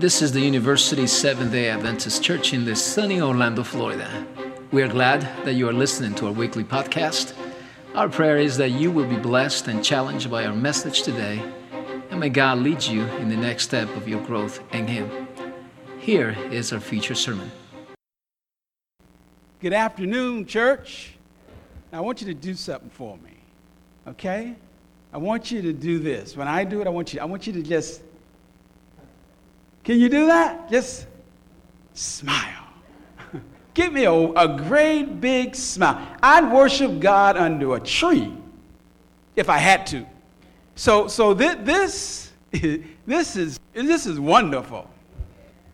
This 0.00 0.22
is 0.22 0.32
the 0.32 0.40
University 0.40 1.06
Seventh 1.06 1.52
day 1.52 1.68
Adventist 1.68 2.22
Church 2.22 2.54
in 2.54 2.64
the 2.64 2.74
sunny 2.74 3.20
Orlando, 3.20 3.62
Florida. 3.62 4.26
We 4.72 4.82
are 4.82 4.88
glad 4.88 5.20
that 5.44 5.52
you 5.52 5.68
are 5.68 5.74
listening 5.74 6.14
to 6.14 6.28
our 6.28 6.32
weekly 6.32 6.64
podcast. 6.64 7.34
Our 7.94 8.08
prayer 8.08 8.38
is 8.38 8.56
that 8.56 8.70
you 8.70 8.90
will 8.90 9.06
be 9.06 9.18
blessed 9.18 9.68
and 9.68 9.84
challenged 9.84 10.30
by 10.30 10.46
our 10.46 10.54
message 10.54 11.02
today, 11.02 11.42
and 12.10 12.18
may 12.18 12.30
God 12.30 12.60
lead 12.60 12.82
you 12.82 13.02
in 13.18 13.28
the 13.28 13.36
next 13.36 13.64
step 13.64 13.94
of 13.94 14.08
your 14.08 14.22
growth 14.24 14.62
in 14.72 14.86
Him. 14.86 15.28
Here 15.98 16.34
is 16.50 16.72
our 16.72 16.80
feature 16.80 17.14
sermon. 17.14 17.50
Good 19.60 19.74
afternoon, 19.74 20.46
church. 20.46 21.12
I 21.92 22.00
want 22.00 22.22
you 22.22 22.26
to 22.28 22.34
do 22.34 22.54
something 22.54 22.88
for 22.88 23.18
me, 23.18 23.36
okay? 24.08 24.56
I 25.12 25.18
want 25.18 25.50
you 25.50 25.60
to 25.60 25.74
do 25.74 25.98
this. 25.98 26.38
When 26.38 26.48
I 26.48 26.64
do 26.64 26.80
it, 26.80 26.86
I 26.86 26.90
want 26.90 27.12
you, 27.12 27.20
I 27.20 27.26
want 27.26 27.46
you 27.46 27.52
to 27.52 27.62
just 27.62 28.00
can 29.84 29.98
you 29.98 30.08
do 30.08 30.26
that? 30.26 30.70
Just 30.70 31.06
smile. 31.94 32.66
Give 33.74 33.92
me 33.92 34.04
a, 34.04 34.12
a 34.12 34.58
great 34.58 35.20
big 35.20 35.54
smile. 35.54 36.06
I'd 36.22 36.52
worship 36.52 37.00
God 37.00 37.36
under 37.36 37.76
a 37.76 37.80
tree 37.80 38.32
if 39.36 39.48
I 39.48 39.58
had 39.58 39.86
to. 39.88 40.06
So, 40.74 41.08
so 41.08 41.34
th- 41.34 41.58
this, 41.62 42.32
this, 43.06 43.36
is, 43.36 43.58
this 43.72 44.06
is 44.06 44.20
wonderful. 44.20 44.88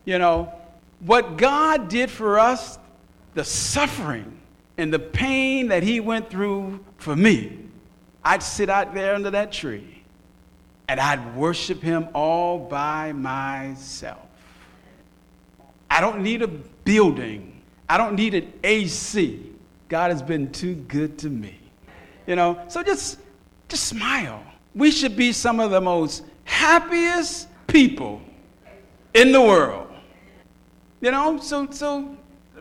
You 0.05 0.19
know, 0.19 0.53
what 1.01 1.37
God 1.37 1.89
did 1.89 2.11
for 2.11 2.39
us, 2.39 2.79
the 3.35 3.45
suffering 3.45 4.39
and 4.79 4.93
the 4.93 4.99
pain 4.99 5.69
that 5.69 5.83
He 5.83 6.01
went 6.01 6.31
through 6.31 6.85
for 6.99 7.17
me, 7.17 7.59
I'd 8.25 8.43
sit 8.43 8.71
out 8.71 8.95
there 8.95 9.15
under 9.15 9.31
that 9.31 9.53
tree 9.53 9.96
and 10.89 11.01
I'd 11.01 11.37
worship 11.37 11.83
him 11.83 12.09
all 12.15 12.59
by 12.59 13.13
myself. 13.13 14.19
I 15.91 16.01
don't 16.01 16.23
need 16.23 16.43
a 16.43 16.49
building. 16.49 17.63
I 17.89 17.99
don't 17.99 18.15
need 18.15 18.35
an 18.35 18.53
AC. 18.63 19.53
God 19.89 20.11
has 20.11 20.23
been 20.23 20.51
too 20.53 20.75
good 20.75 21.19
to 21.19 21.31
me. 21.31 21.59
You 22.27 22.37
know, 22.37 22.61
so 22.69 22.83
just 22.83 23.19
just 23.69 23.85
smile. 23.85 24.43
We 24.75 24.91
should 24.91 25.17
be 25.17 25.33
some 25.33 25.61
of 25.61 25.71
the 25.71 25.81
most 25.81 26.25
happiest 26.45 27.49
people 27.67 28.21
in 29.15 29.33
the 29.33 29.41
world. 29.41 29.89
You 31.01 31.11
know, 31.13 31.39
so 31.39 31.69
so 31.71 32.17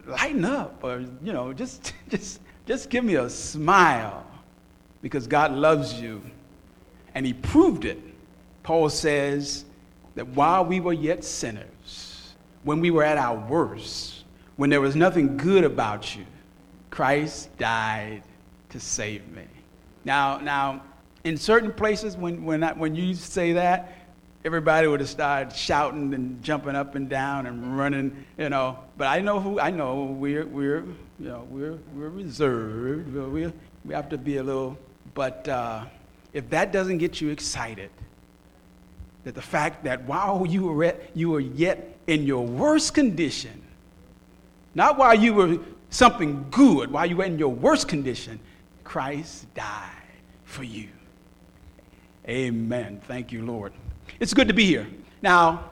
lighten 0.05 0.45
up 0.45 0.83
or 0.83 1.03
you 1.23 1.33
know, 1.33 1.53
just 1.53 1.93
just 2.09 2.41
just 2.65 2.89
give 2.89 3.03
me 3.03 3.15
a 3.15 3.29
smile 3.29 4.25
because 5.01 5.27
God 5.27 5.51
loves 5.51 5.99
you 5.99 6.21
and 7.15 7.25
he 7.25 7.33
proved 7.33 7.85
it 7.85 7.99
Paul 8.65 8.89
says 8.89 9.63
that 10.15 10.27
while 10.29 10.65
we 10.65 10.79
were 10.79 10.91
yet 10.91 11.23
sinners, 11.23 12.33
when 12.63 12.79
we 12.79 12.89
were 12.89 13.03
at 13.03 13.15
our 13.15 13.37
worst, 13.47 14.23
when 14.55 14.71
there 14.71 14.81
was 14.81 14.95
nothing 14.95 15.37
good 15.37 15.63
about 15.63 16.15
you, 16.15 16.25
Christ 16.89 17.55
died 17.59 18.23
to 18.69 18.79
save 18.79 19.27
me. 19.29 19.43
Now, 20.03 20.39
now, 20.39 20.81
in 21.23 21.37
certain 21.37 21.71
places, 21.71 22.17
when, 22.17 22.43
when, 22.43 22.63
I, 22.63 22.73
when 22.73 22.95
you 22.95 23.13
say 23.13 23.53
that, 23.53 23.93
everybody 24.43 24.87
would 24.87 24.99
have 24.99 25.09
started 25.09 25.55
shouting 25.55 26.11
and 26.15 26.43
jumping 26.43 26.75
up 26.75 26.95
and 26.95 27.07
down 27.07 27.45
and 27.45 27.77
running, 27.77 28.25
you 28.35 28.49
know. 28.49 28.79
But 28.97 29.09
I 29.09 29.21
know 29.21 29.39
who 29.39 29.59
I 29.59 29.69
know. 29.69 30.05
We're 30.05 30.47
we're 30.47 30.85
you 31.19 31.27
know 31.27 31.47
we're 31.51 31.77
we're 31.93 32.09
reserved. 32.09 33.13
We 33.13 33.51
we 33.83 33.93
have 33.93 34.09
to 34.09 34.17
be 34.17 34.37
a 34.37 34.43
little. 34.43 34.75
But 35.13 35.47
uh, 35.47 35.85
if 36.33 36.49
that 36.49 36.71
doesn't 36.71 36.97
get 36.97 37.21
you 37.21 37.29
excited, 37.29 37.89
that 39.25 39.35
the 39.35 39.41
fact 39.41 39.83
that 39.83 40.03
while 40.03 40.45
you 40.45 40.67
were, 40.67 40.85
at, 40.85 41.09
you 41.15 41.31
were 41.31 41.39
yet 41.39 41.97
in 42.07 42.25
your 42.25 42.45
worst 42.45 42.93
condition, 42.93 43.61
not 44.75 44.97
while 44.97 45.15
you 45.15 45.33
were 45.33 45.57
something 45.89 46.45
good, 46.51 46.91
while 46.91 47.05
you 47.05 47.17
were 47.17 47.23
in 47.25 47.39
your 47.39 47.49
worst 47.49 47.87
condition, 47.87 48.39
Christ 48.83 49.53
died 49.55 49.89
for 50.43 50.63
you. 50.63 50.89
Amen. 52.29 53.01
Thank 53.07 53.31
you, 53.31 53.43
Lord. 53.43 53.73
It's 54.19 54.33
good 54.33 54.47
to 54.47 54.53
be 54.53 54.65
here. 54.65 54.87
Now, 55.21 55.71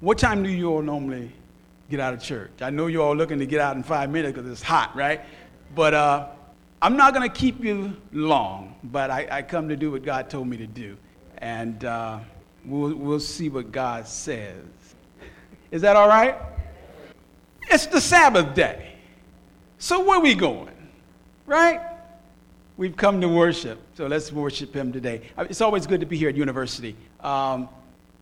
what 0.00 0.18
time 0.18 0.42
do 0.42 0.48
you 0.48 0.70
all 0.70 0.82
normally 0.82 1.32
get 1.90 1.98
out 1.98 2.14
of 2.14 2.22
church? 2.22 2.52
I 2.60 2.70
know 2.70 2.86
you're 2.86 3.02
all 3.02 3.16
looking 3.16 3.40
to 3.40 3.46
get 3.46 3.60
out 3.60 3.76
in 3.76 3.82
five 3.82 4.08
minutes 4.10 4.36
because 4.36 4.50
it's 4.50 4.62
hot, 4.62 4.94
right? 4.94 5.20
But 5.74 5.94
uh, 5.94 6.28
I'm 6.80 6.96
not 6.96 7.12
going 7.12 7.28
to 7.28 7.34
keep 7.34 7.64
you 7.64 7.96
long, 8.12 8.76
but 8.84 9.10
I, 9.10 9.26
I, 9.30 9.42
come 9.42 9.68
to 9.68 9.76
do 9.76 9.90
what 9.90 10.04
God 10.04 10.30
told 10.30 10.46
me 10.46 10.56
to 10.58 10.66
do. 10.66 10.96
And 11.38 11.84
uh, 11.84 12.20
we'll, 12.66 12.94
we'll 12.94 13.20
see 13.20 13.48
what 13.48 13.72
God 13.72 14.06
says. 14.06 14.64
Is 15.70 15.82
that 15.82 15.96
all 15.96 16.08
right? 16.08 16.36
It's 17.68 17.86
the 17.86 18.00
Sabbath 18.00 18.54
day. 18.54 18.94
So 19.78 20.04
where 20.04 20.20
we 20.20 20.34
going? 20.34 20.74
Right? 21.46 21.80
We've 22.76 22.96
come 22.96 23.20
to 23.20 23.28
worship. 23.28 23.78
So 23.94 24.06
let's 24.06 24.32
worship 24.32 24.74
him 24.74 24.92
today. 24.92 25.22
It's 25.38 25.60
always 25.60 25.86
good 25.86 26.00
to 26.00 26.06
be 26.06 26.16
here 26.16 26.28
at 26.28 26.36
university. 26.36 26.96
Um, 27.20 27.68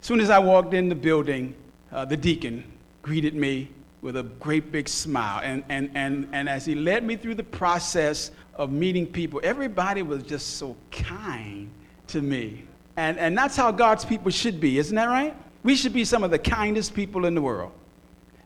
as 0.00 0.06
soon 0.06 0.20
as 0.20 0.30
I 0.30 0.38
walked 0.38 0.74
in 0.74 0.88
the 0.88 0.94
building, 0.94 1.54
uh, 1.90 2.04
the 2.04 2.16
deacon 2.16 2.64
greeted 3.02 3.34
me 3.34 3.70
with 4.02 4.16
a 4.16 4.22
great 4.22 4.70
big 4.70 4.88
smile. 4.88 5.40
And, 5.42 5.64
and, 5.68 5.90
and, 5.94 6.28
and 6.32 6.48
as 6.48 6.66
he 6.66 6.74
led 6.74 7.04
me 7.04 7.16
through 7.16 7.36
the 7.36 7.44
process 7.44 8.30
of 8.54 8.70
meeting 8.70 9.06
people, 9.06 9.40
everybody 9.42 10.02
was 10.02 10.22
just 10.22 10.56
so 10.56 10.76
kind 10.90 11.70
to 12.08 12.20
me. 12.20 12.64
And, 12.96 13.18
and 13.18 13.36
that's 13.36 13.56
how 13.56 13.70
God's 13.72 14.04
people 14.04 14.30
should 14.30 14.60
be, 14.60 14.78
isn't 14.78 14.94
that 14.94 15.06
right? 15.06 15.36
We 15.62 15.74
should 15.74 15.92
be 15.92 16.04
some 16.04 16.22
of 16.22 16.30
the 16.30 16.38
kindest 16.38 16.94
people 16.94 17.24
in 17.24 17.34
the 17.34 17.42
world. 17.42 17.72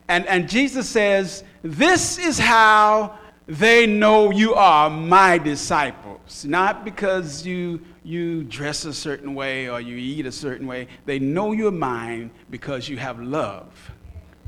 And, 0.07 0.25
and 0.25 0.49
Jesus 0.49 0.89
says, 0.89 1.43
This 1.61 2.17
is 2.17 2.39
how 2.39 3.19
they 3.47 3.85
know 3.85 4.31
you 4.31 4.55
are 4.55 4.89
my 4.89 5.37
disciples. 5.37 6.45
Not 6.45 6.83
because 6.83 7.45
you, 7.45 7.81
you 8.03 8.43
dress 8.43 8.85
a 8.85 8.93
certain 8.93 9.35
way 9.35 9.69
or 9.69 9.81
you 9.81 9.97
eat 9.97 10.25
a 10.25 10.31
certain 10.31 10.65
way. 10.65 10.87
They 11.05 11.19
know 11.19 11.51
you're 11.51 11.71
mine 11.71 12.31
because 12.49 12.89
you 12.89 12.97
have 12.97 13.19
love 13.19 13.91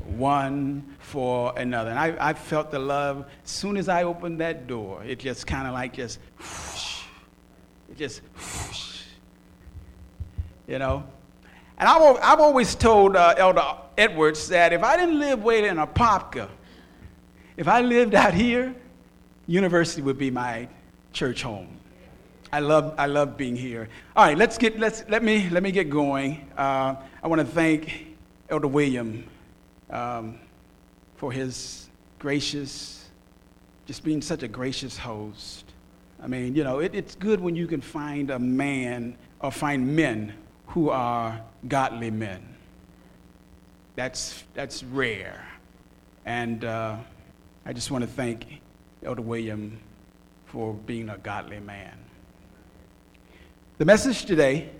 one 0.04 0.96
for 0.98 1.52
another. 1.56 1.90
And 1.90 1.98
I, 1.98 2.16
I 2.18 2.32
felt 2.32 2.70
the 2.70 2.78
love 2.78 3.26
as 3.44 3.50
soon 3.50 3.76
as 3.76 3.88
I 3.88 4.02
opened 4.02 4.40
that 4.40 4.66
door. 4.66 5.02
It 5.04 5.18
just 5.18 5.46
kind 5.46 5.66
of 5.66 5.74
like 5.74 5.94
just 5.94 6.18
it 7.90 7.96
just 7.96 8.22
you 10.66 10.78
know. 10.78 11.04
And 11.78 11.88
I've, 11.88 12.18
I've 12.22 12.40
always 12.40 12.74
told 12.74 13.16
uh, 13.16 13.34
Elder 13.36 13.64
Edwards 13.96 14.48
that 14.48 14.72
if 14.72 14.82
I 14.82 14.96
didn't 14.96 15.18
live 15.18 15.42
way 15.42 15.66
in 15.66 15.76
Apopka, 15.76 16.48
if 17.56 17.68
I 17.68 17.80
lived 17.80 18.14
out 18.14 18.34
here, 18.34 18.74
university 19.46 20.02
would 20.02 20.18
be 20.18 20.30
my 20.30 20.68
church 21.12 21.42
home. 21.42 21.68
I 22.52 22.60
love, 22.60 22.94
I 22.98 23.06
love 23.06 23.36
being 23.36 23.56
here. 23.56 23.88
All 24.14 24.26
right, 24.26 24.36
let's 24.36 24.58
get, 24.58 24.78
let's, 24.78 25.04
let, 25.08 25.22
me, 25.22 25.48
let 25.50 25.62
me 25.62 25.72
get 25.72 25.88
going. 25.88 26.48
Uh, 26.56 26.96
I 27.22 27.28
want 27.28 27.40
to 27.40 27.46
thank 27.46 28.06
Elder 28.50 28.68
William 28.68 29.24
um, 29.90 30.38
for 31.16 31.32
his 31.32 31.88
gracious, 32.18 33.08
just 33.86 34.04
being 34.04 34.20
such 34.20 34.42
a 34.42 34.48
gracious 34.48 34.98
host. 34.98 35.64
I 36.22 36.26
mean, 36.26 36.54
you 36.54 36.62
know, 36.62 36.78
it, 36.78 36.94
it's 36.94 37.14
good 37.14 37.40
when 37.40 37.56
you 37.56 37.66
can 37.66 37.80
find 37.80 38.30
a 38.30 38.38
man 38.38 39.16
or 39.40 39.50
find 39.50 39.96
men 39.96 40.34
who 40.66 40.90
are 40.90 41.40
godly 41.68 42.10
men. 42.10 42.56
That's, 43.94 44.42
that's 44.54 44.82
rare. 44.82 45.46
And 46.24 46.64
uh, 46.64 46.96
I 47.66 47.72
just 47.72 47.90
want 47.90 48.02
to 48.02 48.10
thank 48.10 48.60
Elder 49.02 49.22
William 49.22 49.78
for 50.46 50.74
being 50.74 51.08
a 51.08 51.18
godly 51.18 51.60
man. 51.60 51.98
The 53.78 53.84
message 53.84 54.24
today 54.24 54.70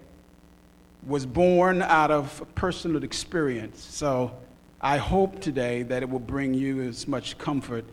was 1.07 1.27
born 1.27 1.83
out 1.83 2.11
of 2.11 2.45
personal 2.55 3.03
experience. 3.03 3.83
So 3.83 4.33
I 4.81 4.99
hope 4.99 5.41
today 5.41 5.83
that 5.85 6.03
it 6.03 6.09
will 6.09 6.21
bring 6.21 6.55
you 6.55 6.83
as 6.83 7.09
much 7.09 7.39
comfort 7.39 7.85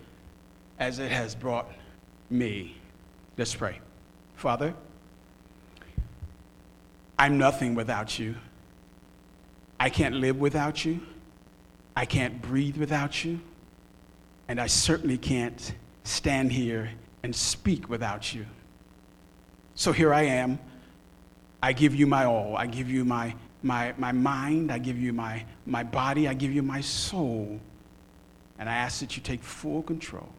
as 0.80 1.00
it 1.00 1.12
has 1.12 1.36
brought 1.36 1.72
me. 2.30 2.76
Let's 3.38 3.56
pray. 3.56 3.80
Father, 4.36 4.74
I'm 7.20 7.38
nothing 7.38 7.76
without 7.76 8.18
you. 8.18 8.36
I 9.78 9.90
can't 9.90 10.16
live 10.16 10.40
without 10.40 10.86
you. 10.86 11.02
I 11.96 12.06
can't 12.06 12.42
breathe 12.42 12.78
without 12.78 13.26
you. 13.26 13.42
And 14.48 14.60
I 14.60 14.68
certainly 14.68 15.18
can't 15.18 15.74
stand 16.06 16.54
here 16.54 16.90
and 17.22 17.36
speak 17.36 17.90
without 17.90 18.34
you. 18.34 18.46
So 19.76 19.92
here 19.92 20.14
I 20.14 20.24
am. 20.24 20.60
I 21.62 21.74
give 21.74 21.94
you 21.94 22.08
my 22.08 22.24
all. 22.24 22.56
I 22.56 22.66
give 22.68 22.90
you 22.90 23.04
my, 23.04 23.36
my, 23.64 23.94
my 23.98 24.14
mind. 24.14 24.72
I 24.72 24.78
give 24.78 24.98
you 24.98 25.12
my, 25.12 25.44
my 25.66 25.84
body. 25.84 26.26
I 26.28 26.34
give 26.34 26.54
you 26.54 26.64
my 26.64 26.80
soul. 26.80 27.60
And 28.58 28.70
I 28.70 28.76
ask 28.76 29.02
that 29.02 29.18
you 29.18 29.24
take 29.24 29.44
full 29.44 29.84
control. 29.84 30.30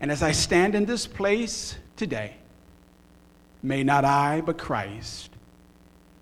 And 0.00 0.10
as 0.10 0.22
I 0.22 0.32
stand 0.32 0.74
in 0.74 0.86
this 0.86 1.06
place 1.06 1.76
today, 1.96 2.36
may 3.62 3.84
not 3.84 4.06
I, 4.06 4.40
but 4.40 4.56
Christ, 4.56 5.30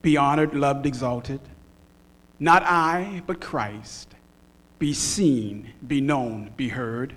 be 0.08 0.16
honored, 0.16 0.54
loved, 0.54 0.86
exalted. 0.86 1.38
Not 2.40 2.62
I, 2.62 3.22
but 3.26 3.42
Christ. 3.42 4.14
Be 4.78 4.94
seen, 4.94 5.74
be 5.86 6.00
known, 6.00 6.50
be 6.56 6.70
heard. 6.70 7.12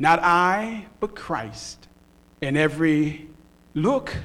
Not 0.00 0.18
I, 0.20 0.86
but 0.98 1.14
Christ. 1.14 1.86
In 2.40 2.56
every 2.56 3.28
look 3.74 4.16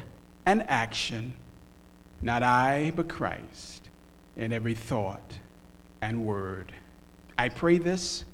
and 0.43 0.67
action. 0.67 1.33
Not 2.19 2.41
I, 2.41 2.93
but 2.95 3.09
Christ. 3.09 3.89
In 4.35 4.51
every 4.51 4.73
thought 4.73 5.37
and 6.01 6.25
word. 6.25 6.73
I 7.37 7.49
pray 7.49 7.77
this 7.77 8.25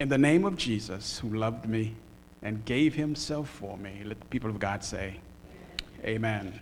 in 0.00 0.08
the 0.08 0.18
name 0.18 0.44
of 0.44 0.56
Jesus, 0.56 1.20
who 1.20 1.36
loved 1.36 1.68
me 1.68 1.94
and 2.42 2.64
gave 2.64 2.96
himself 2.96 3.48
for 3.48 3.78
me. 3.78 4.02
Let 4.04 4.18
the 4.18 4.26
people 4.26 4.50
of 4.50 4.58
God 4.58 4.82
say, 4.82 5.20
Amen. 6.04 6.58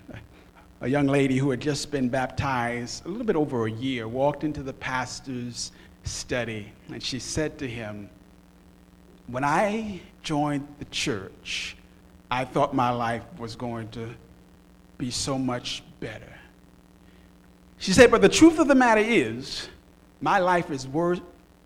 A 0.83 0.89
young 0.89 1.07
lady 1.07 1.37
who 1.37 1.51
had 1.51 1.61
just 1.61 1.91
been 1.91 2.09
baptized 2.09 3.05
a 3.05 3.09
little 3.09 3.27
bit 3.27 3.37
over 3.37 3.67
a 3.67 3.71
year 3.71 4.09
walked 4.09 4.45
into 4.45 4.63
the 4.63 4.73
pastor's 4.73 5.73
study 6.05 6.73
and 6.89 7.03
she 7.03 7.19
said 7.19 7.59
to 7.59 7.69
him, 7.69 8.09
When 9.27 9.45
I 9.45 10.01
joined 10.23 10.67
the 10.79 10.87
church, 10.87 11.77
I 12.31 12.47
thought 12.47 12.75
my 12.75 12.89
life 12.91 13.25
was 13.39 13.57
going 13.57 13.91
to 13.91 14.09
be 14.97 15.11
so 15.11 15.37
much 15.39 15.83
better. 16.01 16.33
She 17.77 17.93
said, 17.93 18.11
But 18.11 18.23
the 18.23 18.29
truth 18.31 18.59
of 18.59 18.67
the 18.67 18.75
matter 18.75 19.03
is, 19.03 19.69
my 20.23 20.39
life 20.39 20.71
is 20.71 20.89
worse, 20.89 21.21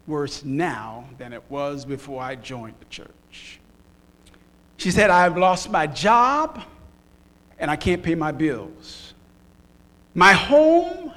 worse 0.08 0.44
now 0.44 1.04
than 1.18 1.32
it 1.32 1.42
was 1.48 1.84
before 1.84 2.20
I 2.20 2.34
joined 2.34 2.74
the 2.80 2.86
church. 2.86 3.60
She 4.76 4.90
said, 4.90 5.10
I've 5.10 5.36
lost 5.36 5.70
my 5.70 5.86
job 5.86 6.60
and 7.58 7.70
I 7.70 7.76
can't 7.76 8.02
pay 8.02 8.14
my 8.14 8.32
bills. 8.32 9.14
My 10.14 10.32
home 10.32 11.12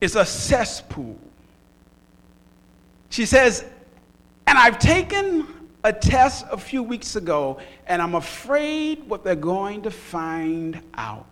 is 0.00 0.16
a 0.16 0.24
cesspool. 0.24 1.18
She 3.10 3.26
says, 3.26 3.64
and 4.46 4.58
I've 4.58 4.78
taken 4.78 5.46
a 5.84 5.92
test 5.92 6.46
a 6.50 6.56
few 6.56 6.82
weeks 6.82 7.16
ago, 7.16 7.58
and 7.86 8.00
I'm 8.00 8.14
afraid 8.14 9.08
what 9.08 9.24
they're 9.24 9.34
going 9.34 9.82
to 9.82 9.90
find 9.90 10.80
out. 10.94 11.26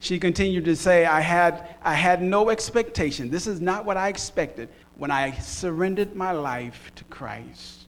She 0.00 0.18
continued 0.18 0.66
to 0.66 0.76
say, 0.76 1.06
I 1.06 1.20
had, 1.20 1.76
I 1.82 1.94
had 1.94 2.22
no 2.22 2.50
expectation. 2.50 3.30
This 3.30 3.46
is 3.46 3.60
not 3.60 3.84
what 3.84 3.96
I 3.96 4.08
expected 4.08 4.68
when 4.96 5.10
I 5.10 5.32
surrendered 5.38 6.14
my 6.14 6.32
life 6.32 6.92
to 6.96 7.04
Christ. 7.04 7.86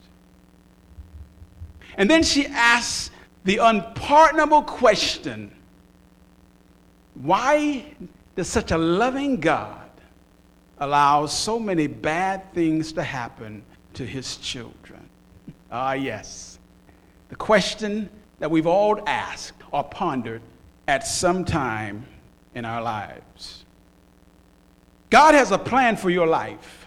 And 1.99 2.11
then 2.11 2.23
she 2.23 2.47
asked 2.47 3.13
the 3.47 3.59
unpardonable 3.59 4.63
question 4.63 5.51
why 7.15 7.87
does 8.35 8.49
such 8.49 8.73
a 8.73 8.77
loving 8.77 9.41
God 9.41 9.89
allow 10.79 11.25
so 11.25 11.59
many 11.59 11.87
bad 11.87 12.53
things 12.53 12.93
to 12.93 13.03
happen 13.03 13.63
to 13.95 14.05
his 14.05 14.37
children? 14.37 15.09
Ah, 15.71 15.95
yes. 15.95 16.59
The 17.31 17.37
question 17.37 18.11
that 18.39 18.51
we've 18.51 18.67
all 18.67 19.01
asked 19.07 19.63
or 19.73 19.83
pondered 19.85 20.43
at 20.89 21.07
some 21.07 21.43
time 21.43 22.05
in 22.55 22.67
our 22.67 22.83
lives. 22.83 23.65
God 25.09 25.35
has 25.35 25.53
a 25.53 25.59
plan 25.59 25.97
for 25.97 26.11
your 26.11 26.27
life. 26.27 26.86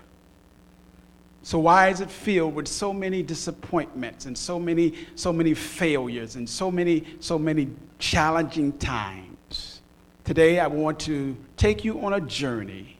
So 1.50 1.58
why 1.58 1.88
is 1.90 2.00
it 2.00 2.12
filled 2.12 2.54
with 2.54 2.68
so 2.68 2.94
many 2.94 3.24
disappointments 3.24 4.28
and 4.28 4.38
so 4.38 4.60
many 4.60 4.94
so 5.16 5.34
many 5.34 5.56
failures 5.56 6.36
and 6.36 6.48
so 6.48 6.70
many 6.70 7.04
so 7.22 7.40
many 7.40 7.70
challenging 7.98 8.78
times? 8.78 9.82
Today 10.26 10.60
I 10.60 10.68
want 10.68 11.00
to 11.00 11.36
take 11.58 11.84
you 11.84 12.02
on 12.02 12.14
a 12.14 12.22
journey 12.22 13.00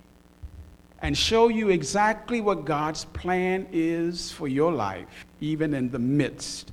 and 1.04 1.16
show 1.16 1.50
you 1.50 1.70
exactly 1.70 2.42
what 2.42 2.66
God's 2.66 3.06
plan 3.06 3.68
is 3.72 4.32
for 4.32 4.48
your 4.48 4.72
life 4.72 5.28
even 5.40 5.76
in 5.76 5.92
the 5.92 6.00
midst 6.00 6.72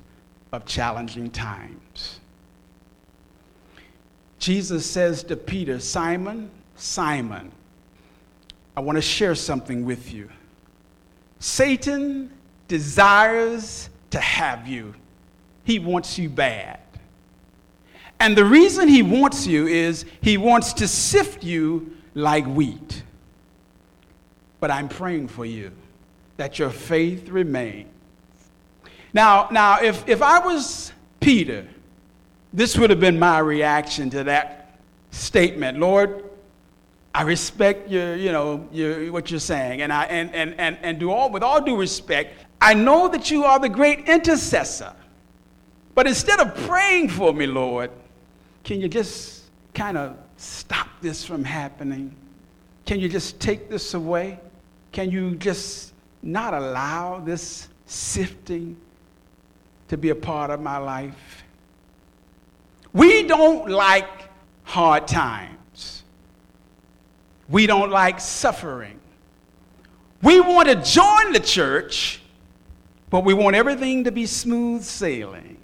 of 0.53 0.65
challenging 0.65 1.29
times. 1.29 2.21
Jesus 4.39 4.83
says 4.83 5.21
to 5.25 5.35
Peter, 5.37 5.79
Simon, 5.79 6.49
Simon, 6.75 7.51
I 8.75 8.79
want 8.79 8.95
to 8.95 9.01
share 9.03 9.35
something 9.35 9.85
with 9.85 10.11
you. 10.11 10.27
Satan 11.39 12.31
desires 12.67 13.89
to 14.09 14.19
have 14.19 14.67
you, 14.67 14.93
he 15.63 15.79
wants 15.79 16.17
you 16.17 16.29
bad. 16.29 16.79
And 18.19 18.35
the 18.35 18.45
reason 18.45 18.87
he 18.87 19.03
wants 19.03 19.45
you 19.45 19.67
is 19.67 20.05
he 20.21 20.37
wants 20.37 20.73
to 20.73 20.87
sift 20.87 21.43
you 21.43 21.95
like 22.15 22.45
wheat. 22.45 23.03
But 24.59 24.71
I'm 24.71 24.89
praying 24.89 25.27
for 25.27 25.45
you 25.45 25.71
that 26.37 26.57
your 26.57 26.71
faith 26.71 27.29
remains. 27.29 27.89
Now, 29.13 29.49
now 29.51 29.79
if, 29.81 30.07
if 30.07 30.21
I 30.21 30.39
was 30.39 30.91
Peter, 31.19 31.67
this 32.53 32.77
would 32.77 32.89
have 32.89 32.99
been 32.99 33.19
my 33.19 33.39
reaction 33.39 34.09
to 34.11 34.23
that 34.23 34.79
statement. 35.11 35.79
Lord, 35.79 36.23
I 37.17 37.23
respect 37.23 37.89
your, 37.89 38.15
you 38.15 38.31
know, 38.31 38.67
your, 38.71 39.11
what 39.11 39.31
you're 39.31 39.39
saying. 39.39 39.81
And, 39.81 39.91
I, 39.91 40.03
and, 40.03 40.31
and, 40.35 40.53
and, 40.59 40.77
and 40.83 40.99
do 40.99 41.09
all, 41.09 41.31
with 41.31 41.41
all 41.41 41.59
due 41.59 41.75
respect, 41.75 42.45
I 42.61 42.75
know 42.75 43.07
that 43.07 43.31
you 43.31 43.43
are 43.43 43.57
the 43.57 43.69
great 43.69 44.07
intercessor. 44.07 44.93
But 45.95 46.05
instead 46.05 46.39
of 46.39 46.53
praying 46.67 47.09
for 47.09 47.33
me, 47.33 47.47
Lord, 47.47 47.89
can 48.63 48.79
you 48.79 48.87
just 48.87 49.45
kind 49.73 49.97
of 49.97 50.15
stop 50.35 50.89
this 51.01 51.25
from 51.25 51.43
happening? 51.43 52.15
Can 52.85 52.99
you 52.99 53.09
just 53.09 53.39
take 53.39 53.67
this 53.67 53.95
away? 53.95 54.39
Can 54.91 55.09
you 55.09 55.37
just 55.37 55.93
not 56.21 56.53
allow 56.53 57.19
this 57.19 57.67
sifting 57.87 58.77
to 59.87 59.97
be 59.97 60.09
a 60.09 60.15
part 60.15 60.51
of 60.51 60.61
my 60.61 60.77
life? 60.77 61.43
We 62.93 63.23
don't 63.23 63.71
like 63.71 64.29
hard 64.65 65.07
times. 65.07 65.56
We 67.49 67.67
don't 67.67 67.91
like 67.91 68.19
suffering. 68.19 68.99
We 70.21 70.39
want 70.41 70.67
to 70.67 70.75
join 70.75 71.31
the 71.31 71.39
church, 71.39 72.21
but 73.09 73.23
we 73.23 73.33
want 73.33 73.55
everything 73.55 74.03
to 74.05 74.11
be 74.11 74.25
smooth 74.25 74.83
sailing. 74.83 75.57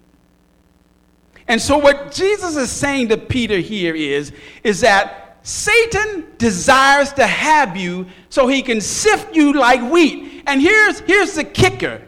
And 1.47 1.61
so 1.61 1.77
what 1.77 2.11
Jesus 2.11 2.55
is 2.55 2.71
saying 2.71 3.09
to 3.09 3.17
Peter 3.17 3.57
here 3.57 3.95
is, 3.95 4.31
is 4.63 4.81
that 4.81 5.39
Satan 5.43 6.25
desires 6.37 7.11
to 7.13 7.27
have 7.27 7.75
you 7.75 8.07
so 8.29 8.47
he 8.47 8.61
can 8.61 8.79
sift 8.79 9.35
you 9.35 9.53
like 9.53 9.81
wheat. 9.91 10.43
And 10.47 10.61
here's, 10.61 10.99
here's 11.01 11.33
the 11.33 11.43
kicker. 11.43 12.01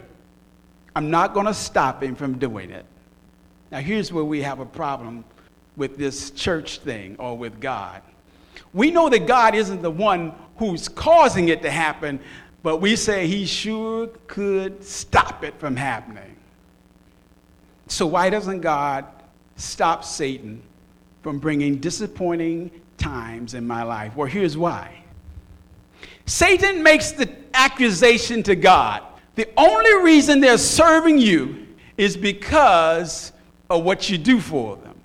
I'm 0.94 1.10
not 1.10 1.34
going 1.34 1.44
to 1.44 1.54
stop 1.54 2.02
him 2.02 2.14
from 2.14 2.38
doing 2.38 2.70
it. 2.70 2.86
Now, 3.70 3.80
here's 3.80 4.10
where 4.10 4.24
we 4.24 4.40
have 4.40 4.60
a 4.60 4.64
problem 4.64 5.24
with 5.76 5.98
this 5.98 6.30
church 6.30 6.78
thing 6.78 7.16
or 7.18 7.36
with 7.36 7.60
God. 7.60 8.00
We 8.76 8.90
know 8.90 9.08
that 9.08 9.26
God 9.26 9.54
isn't 9.54 9.80
the 9.80 9.90
one 9.90 10.34
who's 10.58 10.86
causing 10.86 11.48
it 11.48 11.62
to 11.62 11.70
happen, 11.70 12.20
but 12.62 12.76
we 12.76 12.94
say 12.94 13.26
he 13.26 13.46
sure 13.46 14.08
could 14.26 14.84
stop 14.84 15.42
it 15.42 15.58
from 15.58 15.76
happening. 15.76 16.36
So, 17.86 18.06
why 18.06 18.28
doesn't 18.28 18.60
God 18.60 19.06
stop 19.56 20.04
Satan 20.04 20.60
from 21.22 21.38
bringing 21.38 21.78
disappointing 21.78 22.70
times 22.98 23.54
in 23.54 23.66
my 23.66 23.82
life? 23.82 24.14
Well, 24.14 24.28
here's 24.28 24.58
why 24.58 24.94
Satan 26.26 26.82
makes 26.82 27.12
the 27.12 27.34
accusation 27.54 28.42
to 28.42 28.54
God. 28.54 29.02
The 29.36 29.48
only 29.56 30.04
reason 30.04 30.40
they're 30.40 30.58
serving 30.58 31.16
you 31.16 31.66
is 31.96 32.14
because 32.14 33.32
of 33.70 33.84
what 33.84 34.10
you 34.10 34.18
do 34.18 34.38
for 34.38 34.76
them. 34.76 34.95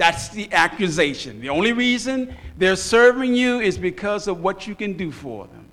That's 0.00 0.30
the 0.30 0.50
accusation. 0.50 1.42
The 1.42 1.50
only 1.50 1.74
reason 1.74 2.34
they're 2.56 2.74
serving 2.74 3.34
you 3.34 3.60
is 3.60 3.76
because 3.76 4.28
of 4.28 4.42
what 4.42 4.66
you 4.66 4.74
can 4.74 4.94
do 4.94 5.12
for 5.12 5.46
them. 5.46 5.66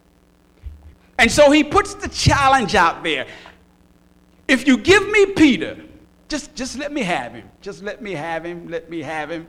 And 1.18 1.32
so 1.32 1.50
he 1.50 1.64
puts 1.64 1.94
the 1.94 2.10
challenge 2.10 2.76
out 2.76 3.06
there. 3.06 3.26
If 4.46 4.68
you 4.68 4.80
give 4.80 5.10
me 5.10 5.28
Peter, 5.28 5.78
just, 6.28 6.54
just 6.56 6.78
let 6.78 6.92
me 6.92 7.04
have 7.04 7.32
him. 7.32 7.50
Just 7.62 7.84
let 7.84 8.02
me 8.02 8.12
have 8.12 8.46
him. 8.46 8.68
Let 8.68 8.90
me 8.90 9.02
have 9.02 9.32
him. 9.32 9.48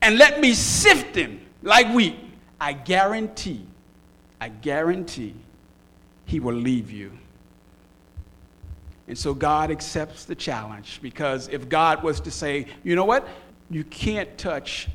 And 0.00 0.16
let 0.16 0.40
me 0.40 0.54
sift 0.54 1.14
him 1.14 1.42
like 1.62 1.94
wheat. 1.94 2.16
I 2.58 2.72
guarantee, 2.72 3.66
I 4.40 4.48
guarantee 4.48 5.34
he 6.24 6.40
will 6.40 6.54
leave 6.54 6.90
you. 6.90 7.12
And 9.06 9.18
so 9.18 9.34
God 9.34 9.70
accepts 9.70 10.24
the 10.24 10.34
challenge 10.34 11.00
because 11.02 11.48
if 11.48 11.68
God 11.68 12.02
was 12.02 12.20
to 12.20 12.30
say, 12.30 12.64
you 12.84 12.96
know 12.96 13.04
what? 13.04 13.28
You 13.70 13.84
can't 13.84 14.36
touch 14.38 14.88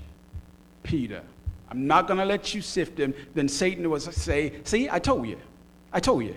Peter. 0.83 1.21
I'm 1.69 1.85
not 1.85 2.07
going 2.07 2.19
to 2.19 2.25
let 2.25 2.53
you 2.53 2.61
sift 2.61 2.99
him. 2.99 3.13
Then 3.35 3.47
Satan 3.47 3.89
was 3.89 4.03
say, 4.15 4.53
see, 4.63 4.89
I 4.89 4.99
told 4.99 5.27
you. 5.27 5.37
I 5.91 5.99
told 5.99 6.23
you. 6.23 6.35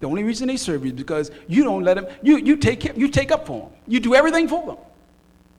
The 0.00 0.06
only 0.06 0.24
reason 0.24 0.48
they 0.48 0.56
serve 0.56 0.84
you 0.84 0.92
is 0.92 0.96
because 0.96 1.30
you 1.46 1.62
don't 1.62 1.84
let 1.84 1.94
them, 1.94 2.06
you, 2.22 2.38
you, 2.38 2.56
take, 2.56 2.96
you 2.96 3.08
take 3.08 3.30
up 3.30 3.46
for 3.46 3.60
them. 3.62 3.70
You 3.86 4.00
do 4.00 4.14
everything 4.14 4.48
for 4.48 4.66
them. 4.66 4.76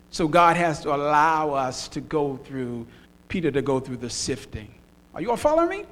So 0.09 0.27
God 0.27 0.57
has 0.57 0.81
to 0.81 0.93
allow 0.93 1.53
us 1.53 1.87
to 1.89 2.01
go 2.01 2.37
through, 2.37 2.85
Peter 3.29 3.51
to 3.51 3.61
go 3.61 3.79
through 3.79 3.97
the 3.97 4.09
sifting. 4.09 4.73
Are 5.13 5.21
you 5.21 5.29
all 5.29 5.37
following 5.37 5.69
me? 5.69 5.85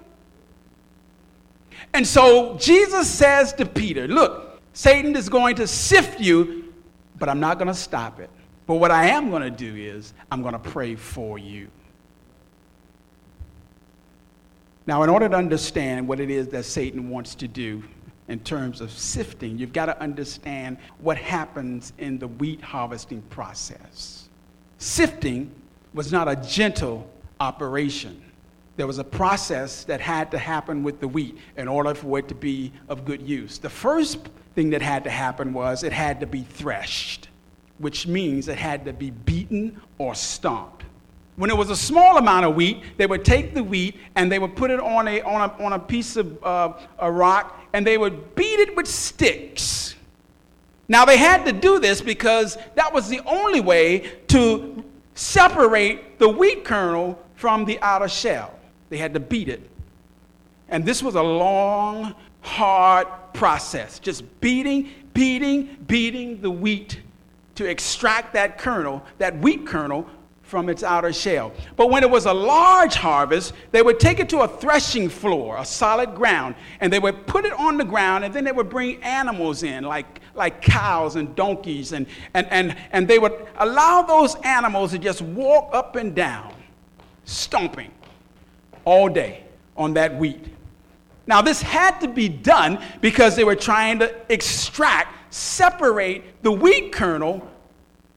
And 1.94 2.06
so 2.06 2.58
Jesus 2.58 3.10
says 3.10 3.54
to 3.54 3.66
Peter, 3.66 4.08
Look, 4.08 4.62
Satan 4.74 5.16
is 5.16 5.30
going 5.30 5.56
to 5.58 5.68
sift 5.68 6.20
you, 6.20 6.74
but 7.18 7.30
I'm 7.30 7.40
not 7.40 7.58
going 7.58 7.68
to 7.68 7.74
stop 7.74 8.20
it. 8.20 8.30
But 8.70 8.76
what 8.76 8.92
I 8.92 9.08
am 9.08 9.32
going 9.32 9.42
to 9.42 9.50
do 9.50 9.76
is, 9.76 10.14
I'm 10.32 10.44
going 10.44 10.54
to 10.54 10.60
pray 10.60 10.94
for 10.94 11.40
you. 11.40 11.70
Now, 14.86 15.02
in 15.02 15.10
order 15.10 15.28
to 15.28 15.36
understand 15.36 16.08
what 16.08 16.20
it 16.20 16.30
is 16.30 16.50
that 16.50 16.66
Satan 16.66 17.10
wants 17.10 17.34
to 17.34 17.48
do 17.48 17.82
in 18.28 18.40
terms 18.42 18.80
of 18.80 18.92
sifting, 18.92 19.58
you've 19.58 19.74
got 19.74 19.88
to 19.88 20.00
understand 20.00 20.78
what 21.00 21.18
happens 21.18 21.94
in 21.98 22.20
the 22.20 22.28
wheat 22.28 22.62
harvesting 22.62 23.24
process. 23.24 24.30
Sifting 24.78 25.50
was 25.96 26.12
not 26.12 26.28
a 26.28 26.36
gentle 26.36 27.10
operation. 27.40 28.22
There 28.78 28.86
was 28.86 29.00
a 29.00 29.04
process 29.04 29.84
that 29.86 30.00
had 30.00 30.30
to 30.30 30.38
happen 30.38 30.84
with 30.84 31.00
the 31.00 31.08
wheat 31.08 31.40
in 31.58 31.68
order 31.68 31.96
for 31.96 32.20
it 32.20 32.28
to 32.28 32.36
be 32.36 32.72
of 32.88 33.04
good 33.04 33.28
use. 33.28 33.58
The 33.58 33.68
first 33.68 34.20
thing 34.54 34.70
that 34.70 34.84
had 34.84 35.06
to 35.06 35.10
happen 35.10 35.54
was 35.54 35.84
it 35.84 35.92
had 35.92 36.20
to 36.20 36.28
be 36.28 36.44
threshed, 36.44 37.29
which 37.80 38.06
means 38.08 38.48
it 38.48 38.58
had 38.58 38.86
to 38.86 38.94
be 38.94 39.10
beaten 39.12 39.82
or 39.98 40.14
stomped. 40.14 40.84
When 41.38 41.50
it 41.50 41.56
was 41.56 41.70
a 41.70 41.76
small 41.76 42.18
amount 42.18 42.46
of 42.46 42.56
wheat, 42.56 42.84
they 42.98 43.08
would 43.08 43.24
take 43.24 43.54
the 43.54 43.64
wheat 43.64 43.96
and 44.16 44.30
they 44.30 44.40
would 44.40 44.56
put 44.58 44.72
it 44.72 44.80
on 44.82 45.08
a, 45.08 45.22
on 45.22 45.50
a, 45.50 45.64
on 45.64 45.74
a 45.74 45.80
piece 45.80 46.18
of 46.18 46.44
uh, 46.44 46.74
a 47.00 47.10
rock 47.10 47.64
and 47.74 47.88
they 47.88 47.98
would 47.98 48.36
beat 48.36 48.60
it 48.60 48.76
with 48.76 48.88
sticks. 48.88 49.96
Now, 50.90 51.06
they 51.06 51.18
had 51.18 51.46
to 51.46 51.54
do 51.54 51.80
this 51.80 52.02
because 52.02 52.58
that 52.76 52.94
was 52.94 53.08
the 53.08 53.22
only 53.26 53.62
way 53.62 54.00
to 54.28 54.84
separate 55.14 56.20
the 56.20 56.28
wheat 56.28 56.66
kernel 56.66 57.18
from 57.36 57.64
the 57.64 57.80
outer 57.82 58.10
shell. 58.10 58.60
They 58.90 58.98
had 58.98 59.14
to 59.14 59.20
beat 59.20 59.48
it. 59.48 59.62
And 60.68 60.84
this 60.84 61.02
was 61.02 61.16
a 61.16 61.24
long, 61.24 62.16
hard 62.42 63.08
process, 63.34 64.00
just 64.00 64.24
beating, 64.42 64.90
beating, 65.14 65.78
beating 65.88 66.42
the 66.42 66.52
wheat 66.52 67.00
to 67.60 67.70
extract 67.70 68.34
that 68.34 68.58
kernel, 68.58 69.04
that 69.18 69.38
wheat 69.40 69.68
kernel, 69.68 70.08
from 70.44 70.70
its 70.70 70.82
outer 70.82 71.12
shell. 71.12 71.52
But 71.76 71.92
when 71.92 72.04
it 72.04 72.10
was 72.10 72.26
a 72.26 72.34
large 72.34 72.96
harvest, 72.96 73.54
they 73.72 73.82
would 73.82 74.00
take 74.00 74.20
it 74.20 74.30
to 74.30 74.40
a 74.40 74.48
threshing 74.48 75.10
floor, 75.10 75.58
a 75.58 75.66
solid 75.66 76.16
ground, 76.16 76.56
and 76.80 76.92
they 76.92 77.00
would 77.00 77.28
put 77.28 77.44
it 77.44 77.52
on 77.52 77.78
the 77.78 77.84
ground, 77.84 78.24
and 78.24 78.34
then 78.34 78.46
they 78.46 78.54
would 78.54 78.70
bring 78.70 79.04
animals 79.04 79.64
in, 79.64 79.84
like, 79.84 80.22
like 80.36 80.62
cows 80.62 81.18
and 81.18 81.36
donkeys, 81.36 81.92
and, 81.92 82.08
and, 82.34 82.48
and, 82.50 82.78
and 82.92 83.08
they 83.08 83.20
would 83.20 83.46
allow 83.58 84.02
those 84.04 84.36
animals 84.44 84.92
to 84.92 84.98
just 84.98 85.22
walk 85.22 85.70
up 85.74 85.98
and 85.98 86.16
down, 86.16 86.54
stomping 87.26 87.92
all 88.86 89.10
day 89.10 89.44
on 89.76 89.94
that 89.96 90.16
wheat. 90.18 90.46
Now, 91.28 91.42
this 91.42 91.62
had 91.62 92.00
to 92.00 92.08
be 92.08 92.30
done 92.30 92.82
because 93.02 93.36
they 93.36 93.44
were 93.44 93.56
trying 93.56 94.00
to 94.00 94.16
extract, 94.30 95.14
separate 95.34 96.42
the 96.42 96.52
wheat 96.52 96.92
kernel 96.92 97.48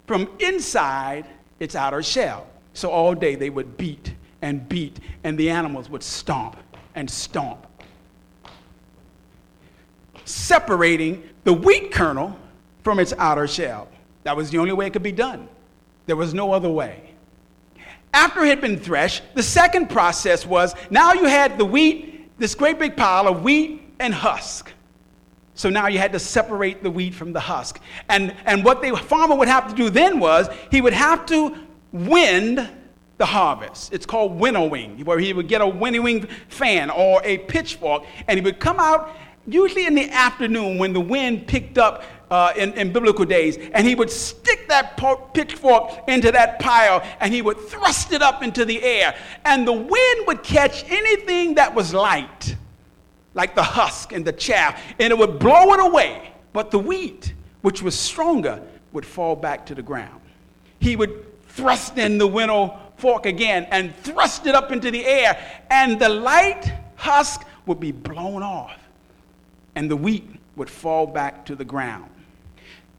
from 0.07 0.29
inside 0.41 1.27
its 1.61 1.75
outer 1.75 2.03
shell. 2.03 2.47
So 2.75 2.91
all 2.91 3.15
day 3.15 3.35
they 3.35 3.51
would 3.51 3.77
beat 3.77 4.15
and 4.41 4.69
beat, 4.69 4.99
and 5.25 5.39
the 5.39 5.51
animals 5.51 5.89
would 5.89 6.03
stomp 6.03 6.57
and 6.95 7.09
stomp, 7.11 7.67
separating 10.25 11.23
the 11.45 11.53
wheat 11.53 11.93
kernel 11.93 12.37
from 12.83 12.99
its 12.99 13.13
outer 13.19 13.47
shell. 13.47 13.89
That 14.25 14.37
was 14.37 14.51
the 14.51 14.59
only 14.59 14.73
way 14.73 14.87
it 14.87 14.93
could 14.93 15.03
be 15.03 15.13
done. 15.13 15.49
There 16.07 16.17
was 16.17 16.35
no 16.35 16.53
other 16.53 16.69
way. 16.69 17.11
After 18.15 18.45
it 18.45 18.49
had 18.49 18.61
been 18.61 18.79
threshed, 18.79 19.23
the 19.35 19.43
second 19.43 19.89
process 19.89 20.45
was 20.45 20.75
now 20.91 21.13
you 21.13 21.25
had 21.25 21.57
the 21.57 21.65
wheat, 21.65 22.31
this 22.39 22.55
great 22.55 22.79
big 22.79 22.97
pile 22.97 23.29
of 23.29 23.43
wheat 23.43 23.83
and 23.99 24.13
husk. 24.13 24.73
So 25.63 25.71
now 25.71 25.87
you 25.87 26.01
had 26.01 26.11
to 26.11 26.19
separate 26.19 26.83
the 26.83 26.91
wheat 26.91 27.15
from 27.15 27.33
the 27.33 27.39
husk. 27.39 27.79
And, 28.09 28.35
and 28.47 28.65
what 28.65 28.83
the 28.83 28.97
farmer 28.97 29.37
would 29.37 29.47
have 29.47 29.69
to 29.69 29.75
do 29.77 29.91
then 29.91 30.19
was 30.19 30.49
he 30.73 30.81
would 30.81 30.93
have 30.93 31.25
to 31.27 31.57
wind 31.93 32.69
the 33.19 33.27
harvest. 33.27 33.93
It's 33.93 34.05
called 34.05 34.41
winnowing, 34.41 35.05
where 35.05 35.21
he 35.21 35.33
would 35.33 35.47
get 35.47 35.61
a 35.61 35.69
winnowing 35.69 36.27
fan 36.49 36.91
or 36.91 37.21
a 37.23 37.39
pitchfork, 37.39 38.05
and 38.27 38.41
he 38.41 38.45
would 38.45 38.59
come 38.59 38.81
out 38.81 39.15
usually 39.47 39.87
in 39.87 39.95
the 39.95 40.11
afternoon 40.11 40.79
when 40.79 40.93
the 40.93 41.01
wind 41.01 41.47
picked 41.47 41.79
up 41.79 42.03
uh, 42.33 42.53
in, 42.57 42.73
in 42.73 42.93
biblical 42.93 43.25
days, 43.25 43.57
and 43.73 43.87
he 43.87 43.95
would 43.95 44.11
stick 44.11 44.67
that 44.67 44.97
pitchfork 45.33 45.93
into 46.09 46.33
that 46.33 46.59
pile 46.59 47.05
and 47.21 47.33
he 47.33 47.41
would 47.41 47.61
thrust 47.69 48.13
it 48.13 48.21
up 48.21 48.43
into 48.43 48.65
the 48.65 48.83
air, 48.83 49.15
and 49.45 49.65
the 49.65 49.73
wind 49.73 50.27
would 50.27 50.43
catch 50.43 50.85
anything 50.91 51.55
that 51.55 51.73
was 51.73 51.95
light, 51.95 52.57
like 53.35 53.55
the 53.55 53.63
husk 53.63 54.13
and 54.13 54.25
the 54.25 54.33
chaff, 54.33 54.81
and 54.99 55.11
it 55.11 55.19
would 55.19 55.39
blow 55.39 55.73
it 55.73 55.81
away. 55.81 56.33
But 56.53 56.71
the 56.71 56.79
wheat, 56.79 57.35
which 57.63 57.83
was 57.83 57.99
stronger, 57.99 58.63
would 58.93 59.07
fall 59.07 59.37
back 59.37 59.67
to 59.67 59.75
the 59.75 59.83
ground. 59.83 60.21
He 60.81 60.97
would 60.97 61.27
thrust 61.49 61.99
in 61.99 62.19
the 62.19 62.27
winnow 62.27 62.79
fork 62.97 63.27
again 63.27 63.67
and 63.71 63.95
thrust 63.97 64.47
it 64.47 64.55
up 64.55 64.71
into 64.71 64.91
the 64.91 65.05
air, 65.05 65.65
and 65.71 65.99
the 65.99 66.09
light 66.09 66.73
husk 66.97 67.45
would 67.67 67.81
be 67.81 67.93
blown 67.93 68.43
off 68.43 68.79
and 69.75 69.91
the 69.91 69.97
wheat 69.97 70.29
would 70.57 70.71
fall 70.71 71.07
back 71.07 71.45
to 71.47 71.55
the 71.55 71.65
ground. 71.65 72.09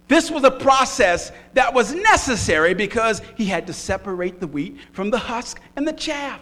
This 0.07 0.29
was 0.29 0.43
a 0.43 0.51
process 0.51 1.31
that 1.53 1.73
was 1.73 1.93
necessary 1.93 2.73
because 2.73 3.21
he 3.37 3.45
had 3.45 3.67
to 3.67 3.73
separate 3.73 4.39
the 4.39 4.47
wheat 4.47 4.77
from 4.91 5.09
the 5.09 5.17
husk 5.17 5.61
and 5.75 5.87
the 5.87 5.93
chaff. 5.93 6.41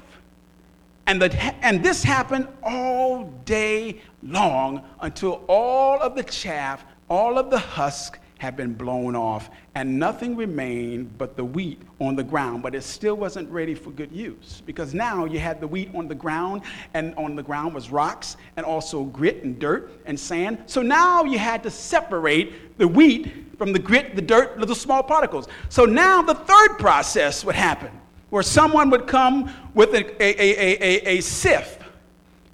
And, 1.08 1.22
the, 1.22 1.34
and 1.64 1.84
this 1.84 2.04
happened 2.04 2.48
all 2.64 3.26
day 3.46 4.02
long 4.24 4.84
until 5.02 5.44
all 5.48 6.00
of 6.00 6.16
the 6.16 6.24
chaff, 6.24 6.86
all 7.10 7.38
of 7.38 7.50
the 7.50 7.60
husk, 7.60 8.20
had 8.42 8.58
been 8.58 8.74
blown 8.74 9.16
off, 9.16 9.52
and 9.76 10.00
nothing 10.00 10.36
remained 10.36 11.16
but 11.20 11.38
the 11.38 11.46
wheat 11.46 11.80
on 12.00 12.16
the 12.16 12.24
ground. 12.24 12.64
But 12.64 12.74
it 12.74 12.82
still 12.82 13.14
wasn't 13.14 13.48
ready 13.52 13.76
for 13.76 13.92
good 13.92 14.12
use 14.12 14.64
because 14.66 14.96
now 14.96 15.26
you 15.26 15.38
had 15.38 15.62
the 15.62 15.68
wheat 15.68 15.92
on 15.94 16.08
the 16.08 16.16
ground, 16.16 16.64
and 16.96 17.14
on 17.18 17.36
the 17.36 17.44
ground 17.44 17.76
was 17.76 17.92
rocks 17.92 18.38
and 18.58 18.66
also 18.66 19.04
grit 19.04 19.44
and 19.44 19.60
dirt 19.60 19.92
and 20.08 20.20
sand. 20.20 20.64
So 20.66 20.82
now 20.82 21.24
you 21.24 21.38
had 21.38 21.62
to 21.62 21.70
separate 21.70 22.80
the 22.80 22.88
wheat 22.88 23.58
from 23.60 23.74
the 23.74 23.80
grit, 23.80 24.16
the 24.16 24.24
dirt, 24.24 24.60
the 24.60 24.74
small 24.74 25.04
particles. 25.04 25.48
So 25.70 25.86
now 25.86 26.24
the 26.24 26.34
third 26.34 26.80
process 26.80 27.46
would 27.46 27.54
happen 27.54 27.92
where 28.32 28.42
someone 28.42 28.90
would 28.90 29.06
come 29.06 29.54
with 29.76 29.94
a, 29.94 30.24
a, 30.24 30.34
a, 30.40 31.18
a, 31.18 31.22
sieve 31.22 31.78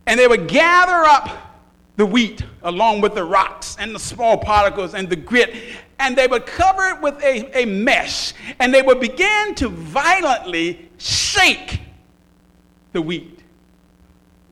and 0.06 0.20
they 0.20 0.28
would 0.28 0.48
gather 0.48 1.06
up 1.06 1.48
the 1.96 2.06
wheat 2.06 2.44
along 2.64 3.02
with 3.02 3.16
the 3.16 3.24
rocks 3.24 3.76
and 3.80 3.94
the 3.94 4.00
small 4.00 4.38
particles 4.38 4.94
and 4.94 5.10
the 5.10 5.16
grit, 5.16 5.56
and 6.00 6.16
they 6.16 6.28
would 6.28 6.46
cover 6.46 6.90
it 6.90 7.02
with 7.02 7.22
a, 7.24 7.62
a 7.62 7.66
mesh, 7.66 8.34
and 8.60 8.74
they 8.74 8.82
would 8.82 9.00
begin 9.00 9.56
to 9.56 9.68
violently 9.68 10.90
shake 10.98 11.82
the 12.94 13.02
wheat. 13.02 13.40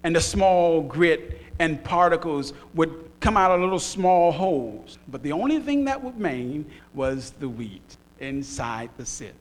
And 0.04 0.16
the 0.16 0.22
small 0.22 0.82
grit 0.82 1.42
and 1.60 1.84
particles 1.84 2.54
would 2.74 3.10
come 3.20 3.38
out 3.38 3.52
of 3.52 3.62
little 3.62 3.80
small 3.80 4.32
holes. 4.32 4.98
But 5.08 5.24
the 5.24 5.32
only 5.32 5.60
thing 5.60 5.86
that 5.86 6.04
would 6.04 6.16
remain 6.16 6.66
was 6.94 7.32
the 7.40 7.50
wheat 7.50 7.98
inside 8.20 8.90
the 8.98 9.06
sieve. 9.06 9.34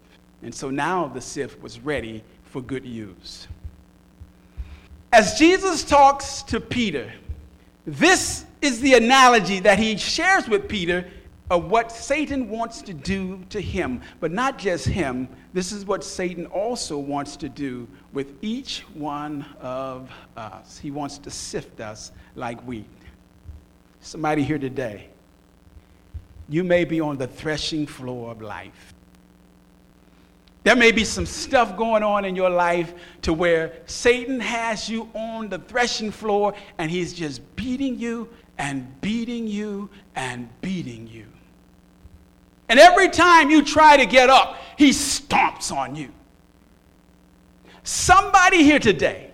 And 0.44 0.54
so 0.54 0.70
now 0.70 1.08
the 1.08 1.20
sieve 1.20 1.60
was 1.62 1.80
ready 1.80 2.22
for 2.44 2.62
good 2.62 2.84
use. 2.84 3.48
As 5.12 5.38
Jesus 5.38 5.82
talks 5.82 6.42
to 6.42 6.60
Peter, 6.60 7.12
this 7.86 8.44
is 8.60 8.80
the 8.80 8.94
analogy 8.94 9.60
that 9.60 9.78
he 9.78 9.96
shares 9.96 10.48
with 10.48 10.68
Peter 10.68 11.06
of 11.50 11.70
what 11.70 11.92
Satan 11.92 12.48
wants 12.48 12.82
to 12.82 12.94
do 12.94 13.42
to 13.50 13.60
him. 13.60 14.00
But 14.20 14.32
not 14.32 14.58
just 14.58 14.86
him, 14.86 15.28
this 15.52 15.72
is 15.72 15.84
what 15.84 16.02
Satan 16.02 16.46
also 16.46 16.96
wants 16.98 17.36
to 17.36 17.48
do 17.48 17.86
with 18.12 18.32
each 18.42 18.80
one 18.94 19.44
of 19.60 20.10
us. 20.36 20.78
He 20.78 20.90
wants 20.90 21.18
to 21.18 21.30
sift 21.30 21.80
us 21.80 22.12
like 22.34 22.60
wheat. 22.62 22.86
Somebody 24.00 24.42
here 24.42 24.58
today, 24.58 25.08
you 26.48 26.64
may 26.64 26.84
be 26.84 27.00
on 27.00 27.16
the 27.18 27.26
threshing 27.26 27.86
floor 27.86 28.30
of 28.30 28.42
life. 28.42 28.93
There 30.64 30.74
may 30.74 30.92
be 30.92 31.04
some 31.04 31.26
stuff 31.26 31.76
going 31.76 32.02
on 32.02 32.24
in 32.24 32.34
your 32.34 32.48
life 32.48 32.94
to 33.22 33.34
where 33.34 33.74
Satan 33.84 34.40
has 34.40 34.88
you 34.88 35.10
on 35.14 35.50
the 35.50 35.58
threshing 35.58 36.10
floor 36.10 36.54
and 36.78 36.90
he's 36.90 37.12
just 37.12 37.42
beating 37.54 37.98
you 37.98 38.30
and 38.56 39.00
beating 39.02 39.46
you 39.46 39.90
and 40.16 40.48
beating 40.62 41.06
you. 41.06 41.26
And 42.70 42.80
every 42.80 43.10
time 43.10 43.50
you 43.50 43.62
try 43.62 43.98
to 43.98 44.06
get 44.06 44.30
up, 44.30 44.56
he 44.78 44.90
stomps 44.90 45.70
on 45.70 45.96
you. 45.96 46.10
Somebody 47.82 48.64
here 48.64 48.78
today, 48.78 49.30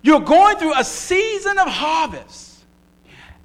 you're 0.00 0.20
going 0.20 0.56
through 0.56 0.78
a 0.78 0.84
season 0.84 1.58
of 1.58 1.68
harvest. 1.68 2.57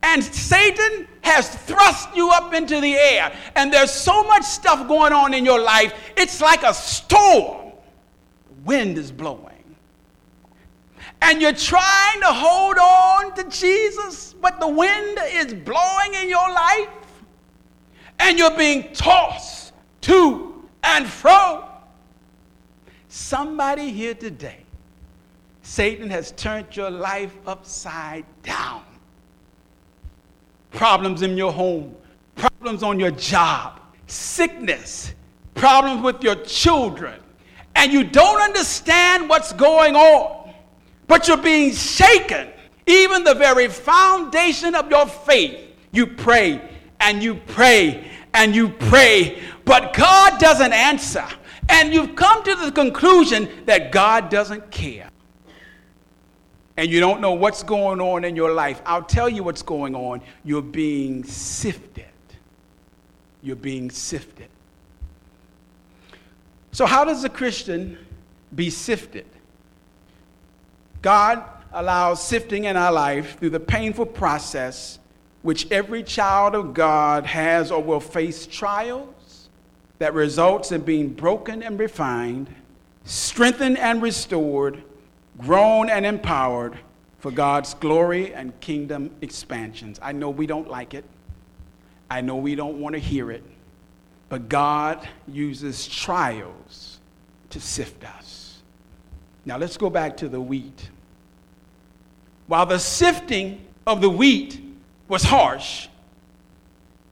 And 0.03 0.23
Satan 0.23 1.07
has 1.21 1.49
thrust 1.49 2.15
you 2.15 2.29
up 2.29 2.53
into 2.53 2.79
the 2.79 2.93
air. 2.93 3.33
And 3.55 3.73
there's 3.73 3.91
so 3.91 4.23
much 4.25 4.43
stuff 4.43 4.87
going 4.87 5.13
on 5.13 5.33
in 5.33 5.45
your 5.45 5.59
life, 5.59 5.93
it's 6.15 6.41
like 6.41 6.63
a 6.63 6.73
storm. 6.73 7.71
Wind 8.65 8.97
is 8.97 9.11
blowing. 9.11 9.49
and 11.23 11.41
you're 11.41 11.53
trying 11.53 12.19
to 12.19 12.27
hold 12.27 12.77
on 12.77 13.33
to 13.35 13.43
Jesus, 13.49 14.33
but 14.41 14.59
the 14.59 14.67
wind 14.67 15.17
is 15.31 15.53
blowing 15.53 16.13
in 16.21 16.27
your 16.29 16.49
life, 16.49 16.89
and 18.19 18.37
you're 18.37 18.57
being 18.57 18.91
tossed 18.93 19.71
to 20.01 20.67
and 20.83 21.07
fro. 21.07 21.63
Somebody 23.07 23.91
here 23.91 24.13
today, 24.13 24.65
Satan 25.61 26.09
has 26.09 26.31
turned 26.33 26.75
your 26.75 26.91
life 26.91 27.33
upside 27.47 28.25
down. 28.43 28.83
Problems 30.73 31.21
in 31.21 31.37
your 31.37 31.53
home, 31.53 31.95
problems 32.35 32.83
on 32.83 32.99
your 32.99 33.11
job, 33.11 33.79
sickness, 34.07 35.13
problems 35.55 36.01
with 36.01 36.23
your 36.23 36.35
children, 36.35 37.19
and 37.75 37.93
you 37.93 38.03
don't 38.03 38.41
understand 38.41 39.29
what's 39.29 39.53
going 39.53 39.95
on, 39.95 40.53
but 41.07 41.27
you're 41.27 41.37
being 41.37 41.71
shaken. 41.73 42.49
Even 42.85 43.23
the 43.23 43.35
very 43.35 43.67
foundation 43.69 44.75
of 44.75 44.89
your 44.89 45.05
faith, 45.05 45.57
you 45.91 46.05
pray 46.05 46.61
and 46.99 47.23
you 47.23 47.35
pray 47.35 48.11
and 48.33 48.55
you 48.55 48.69
pray, 48.69 49.41
but 49.63 49.93
God 49.93 50.39
doesn't 50.39 50.73
answer. 50.73 51.25
And 51.69 51.93
you've 51.93 52.15
come 52.15 52.43
to 52.43 52.55
the 52.55 52.71
conclusion 52.71 53.47
that 53.65 53.91
God 53.91 54.29
doesn't 54.29 54.69
care. 54.69 55.09
And 56.75 56.89
you 56.89 56.99
don't 56.99 57.21
know 57.21 57.33
what's 57.33 57.61
going 57.61 58.01
on 58.01 58.23
in 58.23 58.35
your 58.35 58.51
life. 58.51 58.81
I'll 58.85 59.03
tell 59.03 59.29
you 59.29 59.43
what's 59.43 59.61
going 59.61 59.95
on. 59.95 60.21
You're 60.43 60.61
being 60.61 61.23
sifted. 61.23 62.05
You're 63.41 63.55
being 63.55 63.91
sifted. 63.91 64.47
So, 66.71 66.85
how 66.87 67.05
does 67.05 67.23
a 67.23 67.29
Christian 67.29 67.97
be 68.55 68.71
sifted? 68.71 69.27
God 71.03 71.43
allows 71.71 72.25
sifting 72.25 72.65
in 72.65 72.77
our 72.77 72.91
life 72.91 73.37
through 73.39 73.51
the 73.51 73.59
painful 73.59 74.05
process 74.05 74.99
which 75.43 75.69
every 75.71 76.01
child 76.01 76.55
of 76.55 76.73
God 76.73 77.25
has 77.25 77.71
or 77.71 77.83
will 77.83 77.99
face 77.99 78.47
trials 78.47 79.49
that 79.99 80.13
results 80.13 80.71
in 80.71 80.81
being 80.81 81.09
broken 81.09 81.61
and 81.61 81.77
refined, 81.77 82.47
strengthened 83.03 83.77
and 83.77 84.01
restored, 84.01 84.81
grown 85.39 85.89
and 85.89 86.05
empowered 86.05 86.77
for 87.19 87.31
God's 87.31 87.73
glory 87.75 88.33
and 88.33 88.57
kingdom 88.59 89.11
expansions. 89.21 89.99
I 90.01 90.11
know 90.11 90.29
we 90.29 90.45
don't 90.45 90.69
like 90.69 90.93
it. 90.93 91.05
I 92.09 92.21
know 92.21 92.35
we 92.35 92.55
don't 92.55 92.79
want 92.79 92.93
to 92.93 92.99
hear 92.99 93.31
it. 93.31 93.43
But 94.29 94.49
God 94.49 95.07
uses 95.27 95.87
trials 95.87 96.99
to 97.49 97.61
sift 97.61 98.03
us. 98.03 98.61
Now 99.45 99.57
let's 99.57 99.77
go 99.77 99.89
back 99.89 100.17
to 100.17 100.29
the 100.29 100.41
wheat. 100.41 100.89
While 102.47 102.65
the 102.65 102.79
sifting 102.79 103.65
of 103.87 104.01
the 104.01 104.09
wheat 104.09 104.61
was 105.07 105.23
harsh, 105.23 105.87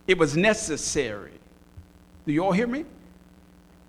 it 0.07 0.17
was 0.17 0.35
necessary. 0.35 1.33
Do 2.25 2.33
you 2.33 2.43
all 2.43 2.51
hear 2.51 2.67
me? 2.67 2.85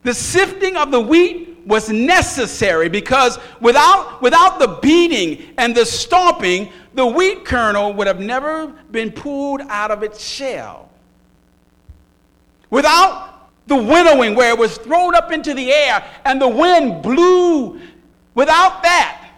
The 0.02 0.14
sifting 0.14 0.76
of 0.76 0.90
the 0.90 1.00
wheat 1.00 1.51
was 1.66 1.88
necessary 1.88 2.88
because 2.88 3.38
without, 3.60 4.20
without 4.22 4.58
the 4.58 4.78
beating 4.82 5.54
and 5.58 5.74
the 5.74 5.84
stomping, 5.84 6.70
the 6.94 7.06
wheat 7.06 7.44
kernel 7.44 7.92
would 7.94 8.06
have 8.06 8.20
never 8.20 8.68
been 8.90 9.10
pulled 9.10 9.60
out 9.62 9.90
of 9.90 10.02
its 10.02 10.24
shell. 10.24 10.90
Without 12.70 13.50
the 13.66 13.76
winnowing, 13.76 14.34
where 14.34 14.50
it 14.50 14.58
was 14.58 14.76
thrown 14.78 15.14
up 15.14 15.30
into 15.30 15.54
the 15.54 15.72
air 15.72 16.04
and 16.24 16.40
the 16.40 16.48
wind 16.48 17.02
blew, 17.02 17.80
without 18.34 18.82
that, 18.82 19.30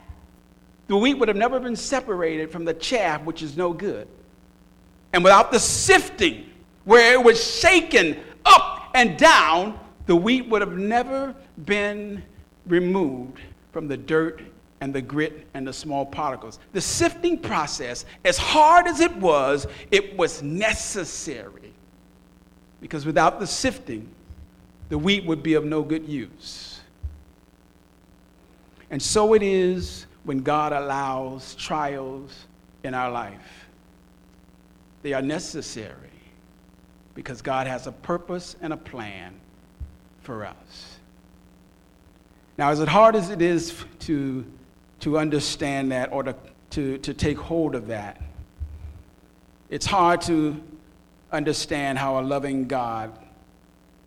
the 0.87 0.97
wheat 0.97 1.15
would 1.15 1.29
have 1.29 1.37
never 1.37 1.59
been 1.61 1.77
separated 1.77 2.51
from 2.51 2.65
the 2.65 2.75
chaff, 2.75 3.23
which 3.25 3.43
is 3.43 3.57
no 3.57 3.73
good. 3.73 4.07
And 5.13 5.23
without 5.23 5.53
the 5.53 5.61
sifting, 5.61 6.51
where 6.85 7.13
it 7.13 7.23
was 7.23 7.43
shaken 7.43 8.19
up 8.45 8.91
and 8.95 9.17
down, 9.19 9.79
the 10.07 10.17
wheat 10.17 10.49
would 10.49 10.61
have 10.61 10.77
never 10.77 11.35
been 11.65 12.23
removed 12.67 13.41
from 13.73 13.89
the 13.89 13.97
dirt 13.97 14.43
and 14.81 14.95
the 14.95 15.01
grit 15.01 15.47
and 15.55 15.67
the 15.67 15.73
small 15.73 16.05
particles. 16.05 16.59
The 16.73 16.81
sifting 16.81 17.39
process, 17.39 18.05
as 18.25 18.37
hard 18.37 18.87
as 18.87 19.01
it 19.01 19.15
was, 19.17 19.67
it 19.91 20.17
was 20.17 20.43
necessary 20.43 21.73
because 22.81 23.07
without 23.07 23.41
the 23.41 23.47
sifting, 23.47 24.09
the 24.91 24.99
wheat 24.99 25.25
would 25.25 25.43
be 25.43 25.55
of 25.55 25.65
no 25.65 25.83
good 25.83 26.07
use. 26.07 26.81
And 28.91 29.03
so 29.03 29.33
it 29.33 29.43
is 29.43 30.07
when 30.25 30.43
God 30.43 30.73
allows 30.73 31.55
trials 31.55 32.47
in 32.83 32.93
our 32.93 33.11
life. 33.11 33.67
They 35.03 35.15
are 35.15 35.23
necessary 35.23 35.97
because 37.15 37.41
God 37.41 37.67
has 37.67 37.87
a 37.87 37.93
purpose 37.93 38.57
and 38.61 38.73
a 38.73 38.77
plan 38.77 39.35
for 40.25 40.45
us. 40.45 40.99
Now, 42.57 42.71
as 42.71 42.79
hard 42.81 43.17
as 43.17 43.31
it 43.31 43.43
is 43.43 43.85
to, 44.01 44.45
to 45.01 45.19
understand 45.19 45.93
that 45.93 46.13
or 46.13 46.23
to, 46.23 46.35
to, 46.71 46.99
to 46.99 47.15
take 47.15 47.39
hold 47.39 47.75
of 47.75 47.89
that, 47.89 48.21
it's 49.71 49.87
hard 49.87 50.21
to 50.23 50.63
understand 51.33 51.99
how 51.99 52.21
a 52.21 52.23
loving 52.23 52.67
God 52.67 53.19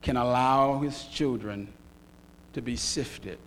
can 0.02 0.18
allow 0.18 0.80
his 0.80 1.04
children 1.06 1.68
to 2.54 2.62
be 2.62 2.76
sifted. 2.76 3.38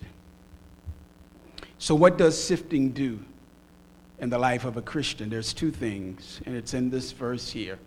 So, 1.79 1.95
what 1.95 2.19
does 2.19 2.43
sifting 2.43 2.91
do 2.91 3.19
in 4.19 4.29
the 4.29 4.39
life 4.39 4.67
of 4.67 4.77
a 4.77 4.83
Christian? 4.83 5.31
There's 5.31 5.55
two 5.55 5.71
things, 5.71 6.43
and 6.45 6.55
it's 6.55 6.75
in 6.75 6.91
this 6.91 7.13
verse 7.13 7.51
here. 7.51 7.79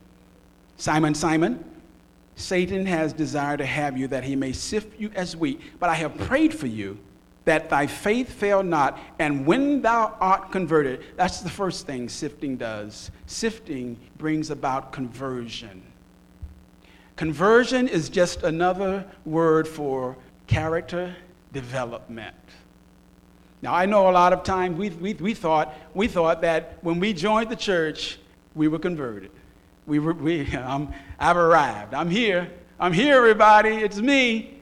Simon, 0.77 1.13
Simon, 1.13 1.63
Satan 2.35 2.85
has 2.85 3.13
desired 3.13 3.57
to 3.57 3.65
have 3.65 3.97
you 3.97 4.07
that 4.07 4.23
he 4.23 4.35
may 4.35 4.51
sift 4.51 4.99
you 4.99 5.11
as 5.15 5.35
wheat, 5.35 5.61
but 5.79 5.89
I 5.89 5.95
have 5.95 6.17
prayed 6.17 6.53
for 6.53 6.67
you 6.67 6.97
that 7.45 7.69
thy 7.69 7.87
faith 7.87 8.31
fail 8.31 8.63
not, 8.63 8.97
and 9.19 9.45
when 9.45 9.81
thou 9.81 10.15
art 10.19 10.51
converted, 10.51 11.03
that's 11.17 11.41
the 11.41 11.49
first 11.49 11.85
thing 11.85 12.07
sifting 12.07 12.55
does. 12.55 13.11
Sifting 13.25 13.97
brings 14.17 14.49
about 14.49 14.93
conversion. 14.93 15.83
Conversion 17.15 17.87
is 17.87 18.09
just 18.09 18.43
another 18.43 19.05
word 19.25 19.67
for 19.67 20.17
character 20.47 21.15
development. 21.51 22.35
Now, 23.61 23.73
I 23.73 23.85
know 23.85 24.09
a 24.09 24.11
lot 24.11 24.33
of 24.33 24.43
times 24.43 24.77
we, 24.77 24.89
we, 24.89 25.13
we, 25.13 25.33
thought, 25.33 25.73
we 25.93 26.07
thought 26.07 26.41
that 26.41 26.77
when 26.81 26.99
we 26.99 27.13
joined 27.13 27.49
the 27.49 27.55
church, 27.55 28.19
we 28.55 28.67
were 28.67 28.79
converted. 28.79 29.31
We 29.85 29.99
were, 29.99 30.13
we, 30.13 30.53
um, 30.55 30.93
I've 31.23 31.37
arrived. 31.37 31.93
I'm 31.93 32.09
here. 32.09 32.51
I'm 32.77 32.91
here, 32.91 33.15
everybody. 33.15 33.69
It's 33.69 33.97
me. 33.97 34.59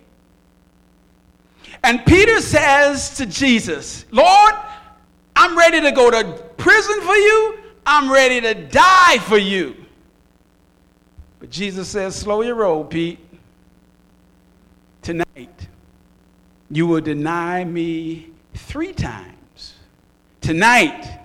And 1.83 2.05
Peter 2.05 2.39
says 2.39 3.15
to 3.15 3.25
Jesus, 3.25 4.05
Lord, 4.11 4.53
I'm 5.35 5.57
ready 5.57 5.81
to 5.81 5.91
go 5.91 6.11
to 6.11 6.23
prison 6.57 7.01
for 7.01 7.15
you. 7.15 7.57
I'm 7.83 8.11
ready 8.11 8.41
to 8.41 8.53
die 8.53 9.17
for 9.23 9.39
you. 9.39 9.75
But 11.39 11.49
Jesus 11.49 11.87
says, 11.87 12.15
slow 12.15 12.43
your 12.43 12.53
roll, 12.53 12.85
Pete. 12.85 13.17
Tonight, 15.01 15.67
you 16.69 16.85
will 16.85 17.01
deny 17.01 17.63
me 17.63 18.29
three 18.53 18.93
times. 18.93 19.73
Tonight, 20.41 21.21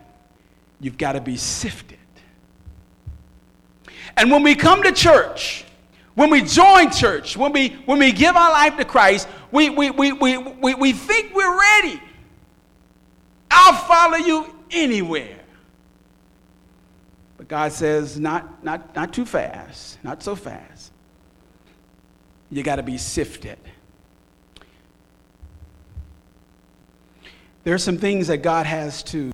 you've 0.81 0.97
got 0.97 1.13
to 1.13 1.21
be 1.21 1.37
sifted. 1.37 1.99
And 4.17 4.31
when 4.31 4.43
we 4.43 4.55
come 4.55 4.83
to 4.83 4.93
church, 4.93 5.65
when 6.15 6.31
we 6.31 6.43
join 6.43 6.91
church, 6.91 7.37
when 7.37 7.53
we, 7.53 7.69
when 7.85 7.99
we 7.99 8.13
give 8.13 8.35
our 8.37 8.51
life 8.51 8.77
to 8.79 8.85
Christ, 8.85 9.29
we, 9.53 9.69
we, 9.69 9.91
we, 9.91 10.13
we, 10.13 10.39
we, 10.39 10.75
we 10.75 10.93
think 10.93 11.35
we're 11.35 11.59
ready. 11.59 12.01
I'll 13.51 13.75
follow 13.75 14.17
you 14.17 14.55
anywhere. 14.71 15.39
But 17.37 17.49
God 17.49 17.73
says, 17.73 18.19
not, 18.19 18.65
not, 18.65 18.97
not 18.97 19.13
too 19.13 19.27
fast, 19.27 19.99
not 20.03 20.23
so 20.23 20.35
fast. 20.35 20.93
You 22.51 22.63
got 22.63 22.77
to 22.77 22.83
be 22.83 22.97
sifted. 22.97 23.59
There 27.65 27.75
are 27.75 27.79
some 27.79 27.99
things 27.99 28.29
that 28.29 28.39
God 28.39 28.65
has 28.65 29.03
to 29.05 29.33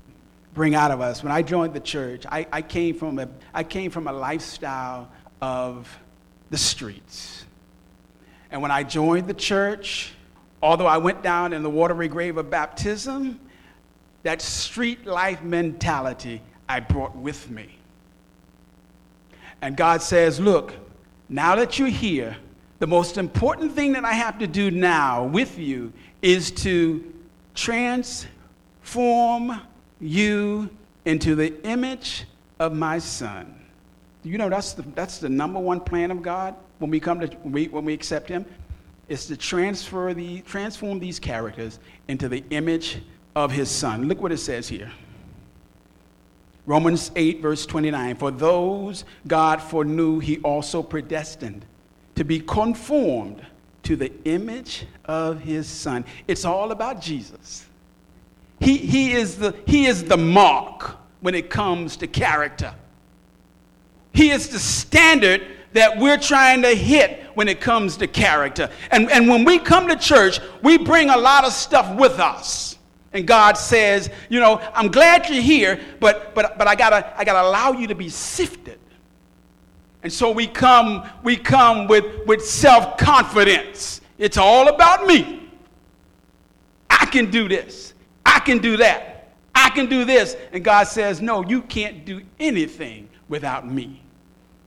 bring 0.53 0.75
out 0.75 0.91
of 0.91 1.01
us. 1.01 1.23
When 1.23 1.31
I 1.31 1.41
joined 1.41 1.73
the 1.73 1.79
church, 1.79 2.25
I, 2.31 2.45
I, 2.51 2.61
came, 2.61 2.95
from 2.95 3.19
a, 3.19 3.27
I 3.53 3.63
came 3.63 3.91
from 3.91 4.07
a 4.07 4.13
lifestyle 4.13 5.09
of 5.41 5.87
the 6.49 6.57
streets. 6.57 7.45
And 8.51 8.61
when 8.61 8.71
I 8.71 8.83
joined 8.83 9.27
the 9.27 9.33
church, 9.33 10.13
although 10.61 10.85
I 10.85 10.97
went 10.97 11.23
down 11.23 11.53
in 11.53 11.63
the 11.63 11.69
watery 11.69 12.07
grave 12.07 12.37
of 12.37 12.49
baptism, 12.49 13.39
that 14.21 14.41
street 14.41 15.05
life 15.05 15.41
mentality 15.43 16.41
I 16.69 16.79
brought 16.79 17.15
with 17.15 17.49
me. 17.49 17.77
And 19.61 19.75
God 19.75 20.01
says, 20.01 20.39
Look, 20.39 20.73
now 21.29 21.55
that 21.55 21.79
you're 21.79 21.87
here, 21.87 22.37
the 22.79 22.87
most 22.87 23.17
important 23.17 23.73
thing 23.73 23.93
that 23.93 24.05
I 24.05 24.13
have 24.13 24.39
to 24.39 24.47
do 24.47 24.69
now 24.71 25.23
with 25.25 25.57
you 25.57 25.93
is 26.21 26.51
to 26.51 27.13
transform 27.55 28.29
you 30.03 30.69
into 31.05 31.35
the 31.35 31.61
image 31.65 32.25
of 32.59 32.73
my 32.73 32.99
son. 32.99 33.59
You 34.23 34.37
know 34.37 34.49
that's 34.49 34.73
the, 34.73 34.83
that's 34.95 35.17
the 35.17 35.29
number 35.29 35.59
one 35.59 35.79
plan 35.79 36.11
of 36.11 36.21
God 36.21 36.55
when 36.79 36.89
we 36.89 36.99
come 36.99 37.19
to 37.19 37.27
when 37.27 37.53
we, 37.53 37.67
when 37.67 37.85
we 37.85 37.93
accept 37.93 38.29
Him, 38.29 38.45
is 39.09 39.25
to 39.27 39.37
transfer 39.37 40.13
the 40.13 40.41
transform 40.41 40.99
these 40.99 41.19
characters 41.19 41.79
into 42.07 42.29
the 42.29 42.43
image 42.49 43.01
of 43.35 43.51
His 43.51 43.69
Son. 43.69 44.07
Look 44.07 44.21
what 44.21 44.31
it 44.31 44.37
says 44.37 44.67
here. 44.67 44.91
Romans 46.65 47.11
8, 47.15 47.41
verse 47.41 47.65
29. 47.65 48.15
For 48.15 48.31
those 48.31 49.03
God 49.27 49.61
foreknew, 49.61 50.19
He 50.19 50.39
also 50.39 50.81
predestined 50.81 51.65
to 52.15 52.23
be 52.23 52.39
conformed 52.39 53.45
to 53.83 53.97
the 53.97 54.13
image 54.23 54.85
of 55.05 55.41
His 55.41 55.67
Son. 55.67 56.05
It's 56.27 56.45
all 56.45 56.71
about 56.71 57.01
Jesus. 57.01 57.65
He, 58.59 58.77
he, 58.77 59.11
is 59.13 59.37
the, 59.37 59.55
he 59.65 59.85
is 59.85 60.03
the 60.03 60.17
mark 60.17 60.97
when 61.21 61.35
it 61.35 61.49
comes 61.49 61.97
to 61.97 62.07
character. 62.07 62.73
He 64.13 64.29
is 64.29 64.49
the 64.49 64.59
standard 64.59 65.41
that 65.73 65.97
we're 65.97 66.17
trying 66.17 66.61
to 66.61 66.75
hit 66.75 67.23
when 67.33 67.47
it 67.47 67.59
comes 67.59 67.97
to 67.97 68.07
character. 68.07 68.69
And, 68.91 69.11
and 69.11 69.27
when 69.27 69.43
we 69.43 69.59
come 69.59 69.87
to 69.87 69.95
church, 69.95 70.39
we 70.61 70.77
bring 70.77 71.09
a 71.09 71.17
lot 71.17 71.45
of 71.45 71.51
stuff 71.51 71.97
with 71.97 72.19
us. 72.19 72.77
And 73.11 73.27
God 73.27 73.57
says, 73.57 74.09
you 74.29 74.39
know, 74.39 74.61
I'm 74.73 74.89
glad 74.89 75.29
you're 75.29 75.41
here, 75.41 75.79
but, 75.99 76.33
but, 76.33 76.57
but 76.57 76.67
I, 76.67 76.75
gotta, 76.75 77.13
I 77.17 77.23
gotta 77.23 77.47
allow 77.47 77.71
you 77.71 77.87
to 77.87 77.95
be 77.95 78.09
sifted. 78.09 78.79
And 80.01 80.11
so 80.11 80.31
we 80.31 80.47
come, 80.47 81.07
we 81.23 81.37
come 81.37 81.87
with, 81.87 82.25
with 82.27 82.43
self-confidence. 82.43 84.01
It's 84.17 84.37
all 84.37 84.67
about 84.67 85.07
me. 85.07 85.49
I 86.89 87.05
can 87.05 87.31
do 87.31 87.47
this. 87.47 87.92
I 88.25 88.39
can 88.39 88.59
do 88.59 88.77
that. 88.77 89.31
I 89.55 89.69
can 89.69 89.87
do 89.87 90.05
this. 90.05 90.35
And 90.51 90.63
God 90.63 90.87
says, 90.87 91.21
no, 91.21 91.43
you 91.43 91.61
can't 91.61 92.05
do 92.05 92.21
anything 92.39 93.09
without 93.29 93.69
me. 93.69 94.01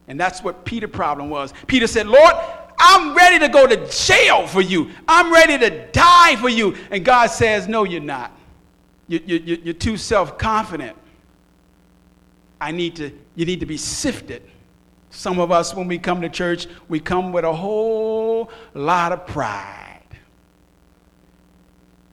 And 0.09 0.19
that's 0.19 0.42
what 0.42 0.64
Peter's 0.64 0.90
problem 0.90 1.31
was. 1.31 1.53
Peter 1.66 1.87
said, 1.87 2.07
Lord, 2.07 2.35
I'm 2.79 3.16
ready 3.16 3.38
to 3.40 3.49
go 3.49 3.66
to 3.66 3.77
jail 3.88 4.47
for 4.47 4.61
you. 4.61 4.90
I'm 5.09 5.33
ready 5.33 5.59
to 5.59 5.88
die 5.88 6.37
for 6.37 6.49
you. 6.49 6.77
And 6.90 7.05
God 7.05 7.29
says, 7.29 7.66
No, 7.66 7.85
you're 7.85 8.01
not. 8.01 8.33
You, 9.09 9.21
you, 9.25 9.61
you're 9.64 9.75
too 9.75 9.97
self 9.97 10.38
confident. 10.38 10.97
I 12.61 12.71
need 12.71 12.97
to, 12.97 13.11
you 13.35 13.47
need 13.47 13.61
to 13.61 13.66
be 13.66 13.77
sifted. 13.77 14.42
Some 15.11 15.38
of 15.38 15.51
us, 15.51 15.75
when 15.75 15.88
we 15.88 15.99
come 15.99 16.21
to 16.21 16.29
church, 16.29 16.66
we 16.88 17.01
come 17.01 17.33
with 17.33 17.45
a 17.45 17.53
whole 17.53 18.51
lot 18.75 19.12
of 19.12 19.27
pride. 19.27 19.86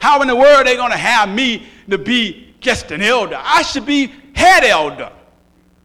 How 0.04 0.22
in 0.22 0.28
the 0.28 0.36
world 0.36 0.58
are 0.58 0.64
they 0.66 0.76
going 0.76 0.92
to 0.92 0.98
have 0.98 1.30
me 1.30 1.66
to 1.90 1.98
be 1.98 2.54
just 2.60 2.92
an 2.92 3.02
elder? 3.02 3.40
I 3.42 3.62
should 3.62 3.86
be 3.86 4.12
head 4.36 4.66
elder. 4.66 5.10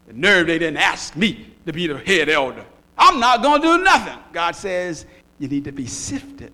The 0.08 0.12
nerve 0.12 0.48
they 0.48 0.58
didn't 0.58 0.78
ask 0.78 1.14
me 1.14 1.46
to 1.66 1.72
be 1.72 1.86
the 1.86 1.98
head 1.98 2.28
elder. 2.28 2.64
I'm 2.98 3.20
not 3.20 3.44
going 3.44 3.62
to 3.62 3.68
do 3.78 3.84
nothing. 3.84 4.18
God 4.32 4.56
says, 4.56 5.06
you 5.38 5.46
need 5.46 5.62
to 5.66 5.70
be 5.70 5.86
sifted. 5.86 6.52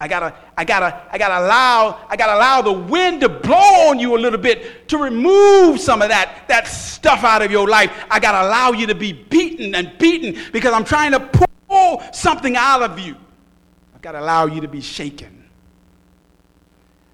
I 0.00 0.06
gotta, 0.06 0.32
I 0.56 0.64
gotta, 0.64 1.08
I 1.10 1.18
gotta 1.18 1.44
allow, 1.44 2.06
I 2.08 2.14
gotta 2.14 2.36
allow 2.38 2.62
the 2.62 2.72
wind 2.72 3.22
to 3.22 3.28
blow 3.28 3.88
on 3.88 3.98
you 3.98 4.16
a 4.16 4.20
little 4.20 4.38
bit 4.38 4.86
to 4.90 4.98
remove 4.98 5.80
some 5.80 6.00
of 6.02 6.08
that, 6.10 6.44
that 6.46 6.68
stuff 6.68 7.24
out 7.24 7.42
of 7.42 7.50
your 7.50 7.66
life. 7.66 7.90
I 8.08 8.20
gotta 8.20 8.46
allow 8.46 8.70
you 8.70 8.86
to 8.86 8.94
be 8.94 9.12
beaten 9.12 9.74
and 9.74 9.98
beaten 9.98 10.40
because 10.52 10.72
I'm 10.72 10.84
trying 10.84 11.10
to 11.10 11.46
pull 11.68 12.00
something 12.12 12.56
out 12.56 12.82
of 12.82 13.00
you. 13.00 13.16
I've 13.92 14.02
got 14.02 14.12
to 14.12 14.20
allow 14.20 14.46
you 14.46 14.60
to 14.60 14.68
be 14.68 14.80
shaken. 14.80 15.39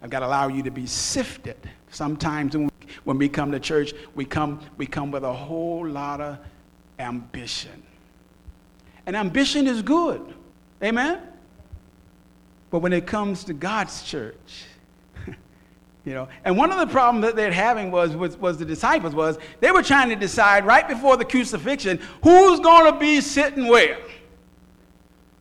I've 0.03 0.11
got 0.11 0.21
to 0.21 0.27
allow 0.27 0.49
you 0.49 0.63
to 0.63 0.71
be 0.71 0.87
sifted. 0.87 1.57
Sometimes 1.91 2.55
when 3.05 3.19
we, 3.19 3.29
come 3.29 3.53
to 3.53 3.61
church, 3.61 3.93
we 4.15 4.25
come, 4.25 4.61
we 4.77 4.87
come 4.87 5.11
with 5.11 5.25
a 5.25 5.33
whole 5.33 5.87
lot 5.87 6.21
of 6.21 6.39
ambition. 6.99 7.83
And 9.07 9.17
ambition 9.17 9.67
is 9.67 9.83
good. 9.83 10.35
Amen? 10.83 11.21
But 12.71 12.81
when 12.81 12.93
it 12.93 13.07
comes 13.07 13.45
to 13.45 13.55
God's 13.55 14.03
church, 14.03 14.65
you 16.05 16.15
know, 16.15 16.29
and 16.45 16.59
one 16.59 16.71
of 16.73 16.79
the 16.79 16.93
problems 16.93 17.25
that 17.25 17.37
they're 17.37 17.53
having 17.53 17.91
was, 17.91 18.15
was, 18.15 18.37
was 18.37 18.59
the 18.59 18.65
disciples 18.65 19.15
was 19.15 19.39
they 19.61 19.71
were 19.71 19.83
trying 19.83 20.11
to 20.11 20.17
decide 20.17 20.67
right 20.67 20.87
before 20.87 21.17
the 21.17 21.25
crucifixion 21.25 22.01
who's 22.23 22.61
going 22.61 22.93
to 22.93 22.99
be 22.99 23.21
sitting 23.21 23.69
where. 23.69 23.99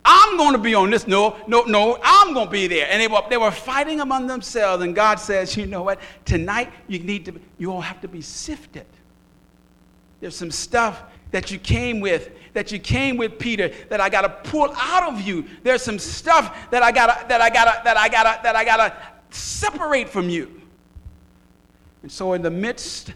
I'm 0.06 0.36
going 0.36 0.52
to 0.52 0.58
be 0.58 0.74
on 0.74 0.90
this. 0.90 1.08
No, 1.08 1.36
no, 1.48 1.62
no, 1.64 1.98
I'm 2.26 2.34
going 2.34 2.46
to 2.46 2.52
be 2.52 2.66
there. 2.66 2.88
And 2.90 3.00
they 3.00 3.08
were, 3.08 3.22
they 3.30 3.36
were 3.36 3.50
fighting 3.50 4.00
among 4.00 4.26
themselves. 4.26 4.82
And 4.82 4.94
God 4.94 5.20
says, 5.20 5.56
you 5.56 5.66
know 5.66 5.82
what? 5.82 6.00
Tonight, 6.24 6.72
you 6.88 6.98
need 6.98 7.24
to, 7.26 7.40
you 7.58 7.72
all 7.72 7.80
have 7.80 8.00
to 8.00 8.08
be 8.08 8.20
sifted. 8.20 8.86
There's 10.20 10.36
some 10.36 10.50
stuff 10.50 11.02
that 11.30 11.50
you 11.50 11.58
came 11.58 12.00
with, 12.00 12.30
that 12.52 12.72
you 12.72 12.78
came 12.78 13.16
with 13.16 13.38
Peter, 13.38 13.70
that 13.90 14.00
I 14.00 14.08
gotta 14.08 14.28
pull 14.28 14.72
out 14.76 15.12
of 15.12 15.20
you. 15.20 15.44
There's 15.62 15.82
some 15.82 15.98
stuff 15.98 16.70
that 16.70 16.82
I 16.82 16.90
gotta, 16.90 17.26
that 17.28 17.40
I 17.40 17.50
gotta, 17.50 17.80
that 17.84 17.96
I 17.96 18.08
gotta, 18.08 18.42
that 18.42 18.56
I 18.56 18.64
gotta 18.64 18.96
separate 19.30 20.08
from 20.08 20.28
you. 20.28 20.62
And 22.02 22.10
so 22.10 22.32
in 22.32 22.42
the 22.42 22.50
midst 22.50 23.12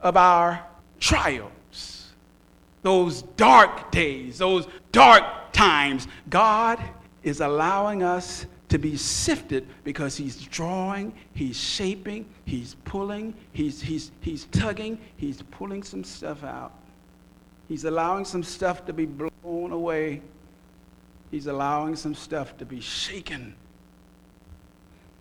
of 0.00 0.16
our 0.16 0.64
trials, 1.00 2.12
those 2.82 3.22
dark 3.36 3.90
days, 3.90 4.38
those 4.38 4.66
dark 4.92 5.52
times, 5.52 6.06
God 6.30 6.82
is 7.22 7.40
allowing 7.40 8.02
us 8.02 8.46
to 8.68 8.78
be 8.78 8.96
sifted 8.96 9.66
because 9.82 10.16
he's 10.16 10.42
drawing, 10.46 11.12
he's 11.34 11.58
shaping, 11.58 12.26
he's 12.44 12.76
pulling, 12.84 13.34
he's, 13.52 13.80
he's, 13.80 14.12
he's 14.20 14.44
tugging, 14.46 14.98
he's 15.16 15.42
pulling 15.42 15.82
some 15.82 16.04
stuff 16.04 16.44
out. 16.44 16.72
He's 17.68 17.84
allowing 17.84 18.24
some 18.24 18.42
stuff 18.42 18.84
to 18.86 18.92
be 18.92 19.06
blown 19.06 19.72
away. 19.72 20.22
He's 21.30 21.46
allowing 21.46 21.96
some 21.96 22.14
stuff 22.14 22.56
to 22.58 22.64
be 22.64 22.80
shaken. 22.80 23.54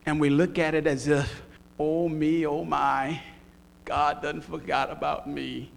And 0.05 0.19
we 0.19 0.29
look 0.29 0.57
at 0.57 0.73
it 0.73 0.87
as 0.87 1.07
if, 1.07 1.43
oh 1.77 2.07
me, 2.07 2.45
oh 2.45 2.63
my, 2.63 3.21
God 3.83 4.21
doesn't 4.21 4.41
forget 4.41 4.89
about 4.89 5.27
me. 5.29 5.71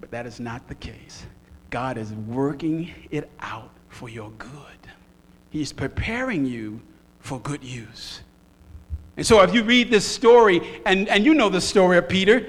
But 0.00 0.10
that 0.10 0.26
is 0.26 0.40
not 0.40 0.66
the 0.68 0.74
case. 0.76 1.26
God 1.70 1.98
is 1.98 2.12
working 2.12 2.92
it 3.10 3.30
out 3.40 3.70
for 3.88 4.08
your 4.08 4.30
good. 4.38 4.77
He's 5.50 5.72
preparing 5.72 6.44
you 6.44 6.80
for 7.20 7.40
good 7.40 7.64
use. 7.64 8.20
And 9.16 9.26
so 9.26 9.42
if 9.42 9.52
you 9.52 9.64
read 9.64 9.90
this 9.90 10.06
story, 10.06 10.80
and, 10.86 11.08
and 11.08 11.24
you 11.24 11.34
know 11.34 11.48
the 11.48 11.60
story 11.60 11.98
of 11.98 12.08
Peter, 12.08 12.46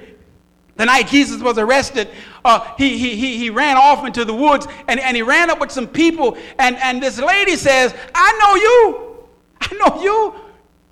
the 0.75 0.85
night 0.85 1.07
Jesus 1.07 1.41
was 1.41 1.57
arrested, 1.57 2.07
uh, 2.45 2.73
he, 2.77 2.97
he, 2.97 3.15
he, 3.15 3.37
he 3.37 3.49
ran 3.49 3.75
off 3.75 4.05
into 4.05 4.23
the 4.23 4.33
woods 4.33 4.65
and, 4.87 4.99
and 4.99 5.17
he 5.17 5.21
ran 5.21 5.49
up 5.49 5.59
with 5.59 5.71
some 5.71 5.87
people. 5.87 6.37
And, 6.57 6.77
and 6.77 7.03
this 7.03 7.19
lady 7.19 7.55
says, 7.57 7.93
I 8.15 8.37
know 8.39 8.55
you. 8.55 9.27
I 9.61 9.75
know 9.75 10.01
you. 10.01 10.35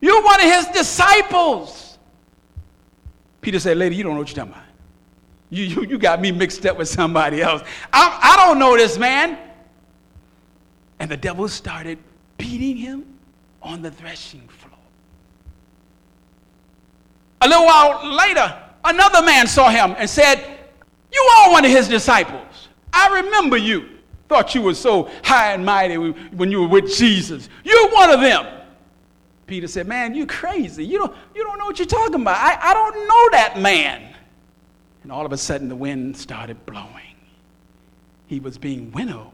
You're 0.02 0.24
one 0.24 0.42
of 0.42 0.46
his 0.46 0.68
disciples. 0.68 1.98
Peter 3.40 3.60
said, 3.60 3.78
Lady, 3.78 3.96
you 3.96 4.04
don't 4.04 4.14
know 4.14 4.20
what 4.20 4.30
you're 4.30 4.36
talking 4.36 4.52
about. 4.52 4.64
You, 5.50 5.64
you, 5.64 5.84
you 5.86 5.98
got 5.98 6.20
me 6.20 6.32
mixed 6.34 6.66
up 6.66 6.78
with 6.78 6.90
somebody 6.90 7.42
else. 7.42 7.62
I, 7.94 8.20
I 8.22 8.46
don't 8.46 8.60
know 8.60 8.76
this 8.76 8.98
man. 8.98 9.38
And 11.00 11.12
the 11.12 11.18
devil 11.18 11.48
started 11.48 12.00
beating 12.38 12.78
him 12.78 13.06
on 13.62 13.82
the 13.82 13.92
threshing 13.92 14.48
floor. 14.48 14.74
A 17.42 17.48
little 17.48 17.66
while 17.66 18.16
later, 18.16 18.64
Another 18.88 19.22
man 19.22 19.48
saw 19.48 19.70
him 19.70 19.96
and 19.98 20.10
said, 20.10 20.60
You 21.12 21.22
are 21.22 21.52
one 21.52 21.66
of 21.66 21.72
his 21.72 21.90
disciples. 21.90 22.70
I 22.94 23.22
remember 23.22 23.58
you. 23.58 23.90
Thought 24.30 24.56
you 24.56 24.62
were 24.62 24.74
so 24.74 25.10
high 25.24 25.54
and 25.54 25.66
mighty 25.66 25.96
when 25.98 26.52
you 26.52 26.62
were 26.62 26.68
with 26.68 26.94
Jesus. 26.96 27.50
You're 27.66 27.90
one 27.92 28.10
of 28.12 28.22
them. 28.22 28.46
Peter 29.46 29.68
said, 29.68 29.88
Man, 29.88 30.16
you're 30.16 30.26
crazy. 30.26 30.86
You 30.86 31.00
don't, 31.00 31.16
you 31.36 31.44
don't 31.44 31.58
know 31.58 31.66
what 31.66 31.80
you're 31.80 31.86
talking 31.86 32.16
about. 32.16 32.38
I, 32.38 32.72
I 32.72 32.74
don't 32.74 32.96
know 32.96 33.30
that 33.32 33.60
man. 33.60 34.14
And 35.04 35.12
all 35.12 35.26
of 35.26 35.34
a 35.34 35.38
sudden, 35.38 35.68
the 35.68 35.76
wind 35.76 36.16
started 36.16 36.66
blowing. 36.66 37.16
He 38.28 38.40
was 38.40 38.58
being 38.58 38.92
winnowed. 38.94 39.32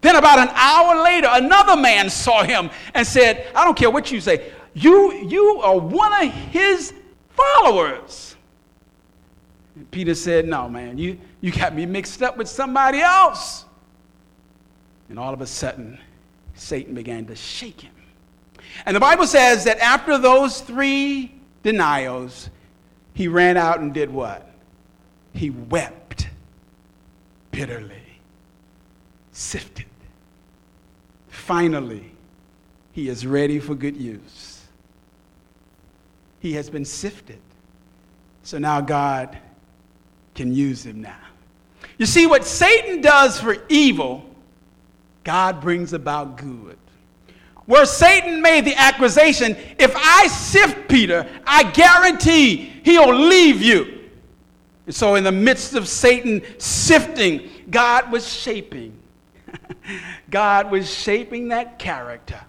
Then, 0.00 0.16
about 0.16 0.38
an 0.38 0.48
hour 0.54 1.02
later, 1.02 1.28
another 1.30 1.76
man 1.76 2.08
saw 2.08 2.42
him 2.44 2.70
and 2.94 3.06
said, 3.06 3.50
I 3.54 3.64
don't 3.64 3.76
care 3.76 3.90
what 3.90 4.12
you 4.12 4.20
say, 4.20 4.52
you, 4.74 5.12
you 5.12 5.60
are 5.62 5.78
one 5.78 6.26
of 6.26 6.32
his 6.32 6.94
followers. 7.30 8.36
And 9.74 9.90
Peter 9.90 10.14
said, 10.14 10.46
No, 10.46 10.68
man, 10.68 10.98
you, 10.98 11.18
you 11.40 11.52
got 11.52 11.74
me 11.74 11.86
mixed 11.86 12.22
up 12.22 12.36
with 12.36 12.48
somebody 12.48 13.00
else. 13.00 13.64
And 15.08 15.18
all 15.18 15.32
of 15.32 15.40
a 15.40 15.46
sudden, 15.46 15.98
Satan 16.54 16.94
began 16.94 17.26
to 17.26 17.36
shake 17.36 17.80
him. 17.80 17.94
And 18.84 18.94
the 18.94 19.00
Bible 19.00 19.26
says 19.26 19.64
that 19.64 19.78
after 19.78 20.18
those 20.18 20.60
three 20.60 21.32
denials, 21.62 22.50
he 23.14 23.28
ran 23.28 23.56
out 23.56 23.80
and 23.80 23.92
did 23.92 24.10
what? 24.10 24.50
He 25.32 25.50
wept 25.50 26.28
bitterly, 27.50 28.07
sifted. 29.38 29.86
Finally, 31.28 32.12
he 32.90 33.08
is 33.08 33.24
ready 33.24 33.60
for 33.60 33.76
good 33.76 33.96
use. 33.96 34.64
He 36.40 36.54
has 36.54 36.68
been 36.68 36.84
sifted. 36.84 37.38
So 38.42 38.58
now 38.58 38.80
God 38.80 39.38
can 40.34 40.52
use 40.52 40.84
him 40.84 41.00
now. 41.00 41.16
You 41.98 42.06
see, 42.06 42.26
what 42.26 42.44
Satan 42.44 43.00
does 43.00 43.38
for 43.38 43.56
evil, 43.68 44.28
God 45.22 45.60
brings 45.60 45.92
about 45.92 46.36
good. 46.36 46.76
Where 47.66 47.86
Satan 47.86 48.42
made 48.42 48.64
the 48.64 48.74
accusation, 48.74 49.56
if 49.78 49.94
I 49.94 50.26
sift 50.26 50.88
Peter, 50.88 51.28
I 51.46 51.70
guarantee 51.70 52.56
he'll 52.82 53.14
leave 53.14 53.62
you. 53.62 54.00
And 54.86 54.94
so, 54.94 55.14
in 55.14 55.22
the 55.22 55.32
midst 55.32 55.74
of 55.74 55.86
Satan 55.86 56.42
sifting, 56.58 57.48
God 57.70 58.10
was 58.10 58.26
shaping. 58.32 58.97
God 60.30 60.70
was 60.70 60.92
shaping 60.92 61.48
that 61.48 61.78
character. 61.78 62.40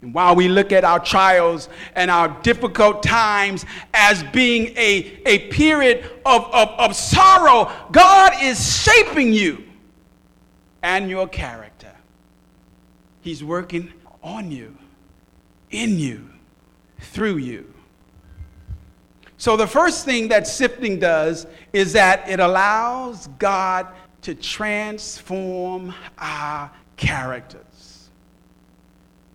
And 0.00 0.14
while 0.14 0.36
we 0.36 0.48
look 0.48 0.70
at 0.70 0.84
our 0.84 1.00
trials 1.00 1.68
and 1.96 2.10
our 2.10 2.28
difficult 2.42 3.02
times 3.02 3.66
as 3.92 4.22
being 4.24 4.66
a, 4.76 5.20
a 5.26 5.48
period 5.48 6.04
of, 6.24 6.44
of, 6.52 6.68
of 6.78 6.94
sorrow, 6.94 7.72
God 7.90 8.32
is 8.40 8.82
shaping 8.82 9.32
you 9.32 9.64
and 10.82 11.10
your 11.10 11.26
character. 11.26 11.92
He's 13.20 13.42
working 13.42 13.92
on 14.22 14.52
you, 14.52 14.76
in 15.70 15.98
you, 15.98 16.30
through 17.00 17.38
you. 17.38 17.74
So, 19.36 19.56
the 19.56 19.66
first 19.66 20.04
thing 20.04 20.28
that 20.28 20.46
sifting 20.48 20.98
does 20.98 21.46
is 21.72 21.92
that 21.92 22.28
it 22.28 22.40
allows 22.40 23.28
God 23.38 23.86
to 24.22 24.34
transform 24.34 25.94
our 26.18 26.70
characters. 26.96 28.08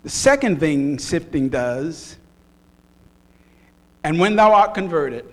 The 0.02 0.10
second 0.10 0.60
thing 0.60 0.98
sifting 0.98 1.48
does, 1.48 2.16
and 4.02 4.18
when 4.20 4.36
thou 4.36 4.52
art 4.52 4.74
converted, 4.74 5.24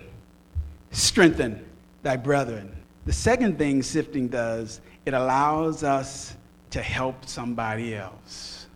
strengthen 0.90 1.64
thy 2.02 2.16
brethren. 2.16 2.74
The 3.04 3.12
second 3.12 3.58
thing 3.58 3.82
sifting 3.82 4.28
does, 4.28 4.80
it 5.04 5.14
allows 5.14 5.82
us 5.82 6.36
to 6.70 6.80
help 6.80 7.26
somebody 7.26 7.94
else. 7.94 8.66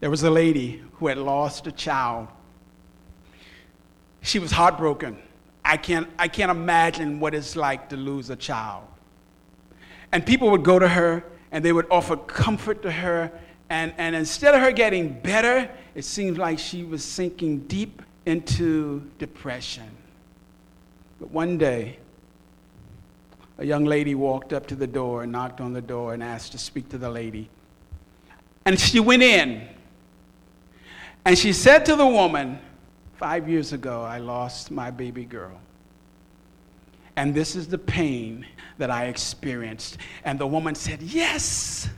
There 0.00 0.10
was 0.10 0.22
a 0.22 0.30
lady 0.30 0.82
who 0.94 1.06
had 1.06 1.18
lost 1.18 1.66
a 1.66 1.72
child. 1.72 2.28
She 4.20 4.38
was 4.38 4.52
heartbroken. 4.52 5.16
I 5.68 5.76
can't, 5.76 6.08
I 6.18 6.28
can't 6.28 6.50
imagine 6.50 7.20
what 7.20 7.34
it's 7.34 7.54
like 7.54 7.90
to 7.90 7.96
lose 7.96 8.30
a 8.30 8.36
child. 8.36 8.84
And 10.12 10.24
people 10.24 10.50
would 10.50 10.64
go 10.64 10.78
to 10.78 10.88
her 10.88 11.22
and 11.52 11.62
they 11.62 11.74
would 11.74 11.86
offer 11.90 12.16
comfort 12.16 12.80
to 12.82 12.90
her. 12.90 13.30
And, 13.68 13.92
and 13.98 14.16
instead 14.16 14.54
of 14.54 14.62
her 14.62 14.72
getting 14.72 15.20
better, 15.20 15.70
it 15.94 16.06
seemed 16.06 16.38
like 16.38 16.58
she 16.58 16.84
was 16.84 17.04
sinking 17.04 17.66
deep 17.66 18.00
into 18.24 19.02
depression. 19.18 19.90
But 21.20 21.32
one 21.32 21.58
day, 21.58 21.98
a 23.58 23.66
young 23.66 23.84
lady 23.84 24.14
walked 24.14 24.54
up 24.54 24.66
to 24.68 24.74
the 24.74 24.86
door 24.86 25.24
and 25.24 25.30
knocked 25.30 25.60
on 25.60 25.74
the 25.74 25.82
door 25.82 26.14
and 26.14 26.22
asked 26.22 26.52
to 26.52 26.58
speak 26.58 26.88
to 26.88 26.98
the 26.98 27.10
lady. 27.10 27.50
And 28.64 28.80
she 28.80 29.00
went 29.00 29.22
in. 29.22 29.68
And 31.26 31.36
she 31.36 31.52
said 31.52 31.84
to 31.84 31.94
the 31.94 32.06
woman, 32.06 32.58
Five 33.18 33.48
years 33.48 33.72
ago, 33.72 34.02
I 34.02 34.18
lost 34.18 34.70
my 34.70 34.92
baby 34.92 35.24
girl. 35.24 35.60
And 37.16 37.34
this 37.34 37.56
is 37.56 37.66
the 37.66 37.78
pain 37.78 38.46
that 38.78 38.92
I 38.92 39.06
experienced. 39.06 39.98
And 40.24 40.38
the 40.38 40.46
woman 40.46 40.76
said, 40.76 41.02
Yes, 41.02 41.88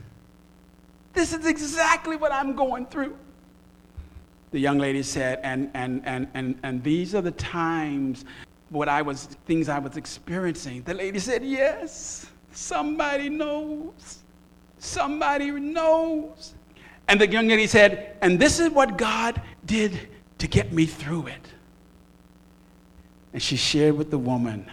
this 1.13 1.31
is 1.31 1.45
exactly 1.45 2.15
what 2.15 2.31
I'm 2.31 2.55
going 2.55 2.87
through. 2.87 3.15
The 4.49 4.59
young 4.59 4.79
lady 4.79 5.03
said, 5.03 5.39
and, 5.43 5.69
and, 5.75 6.01
and, 6.05 6.27
and, 6.33 6.59
and 6.63 6.83
these 6.83 7.13
are 7.13 7.21
the 7.21 7.31
times 7.31 8.25
what 8.69 8.89
I 8.89 9.03
was, 9.03 9.25
things 9.45 9.69
I 9.69 9.77
was 9.77 9.97
experiencing. 9.97 10.81
The 10.81 10.95
lady 10.95 11.19
said, 11.19 11.45
Yes, 11.45 12.25
somebody 12.51 13.29
knows. 13.29 14.23
Somebody 14.79 15.51
knows. 15.51 16.55
And 17.07 17.21
the 17.21 17.27
young 17.27 17.47
lady 17.47 17.67
said, 17.67 18.17
And 18.23 18.39
this 18.39 18.59
is 18.59 18.71
what 18.71 18.97
God 18.97 19.39
did 19.67 20.09
to 20.41 20.47
get 20.47 20.73
me 20.73 20.87
through 20.87 21.27
it. 21.27 21.47
And 23.31 23.39
she 23.39 23.55
shared 23.55 23.95
with 23.95 24.09
the 24.09 24.17
woman 24.17 24.65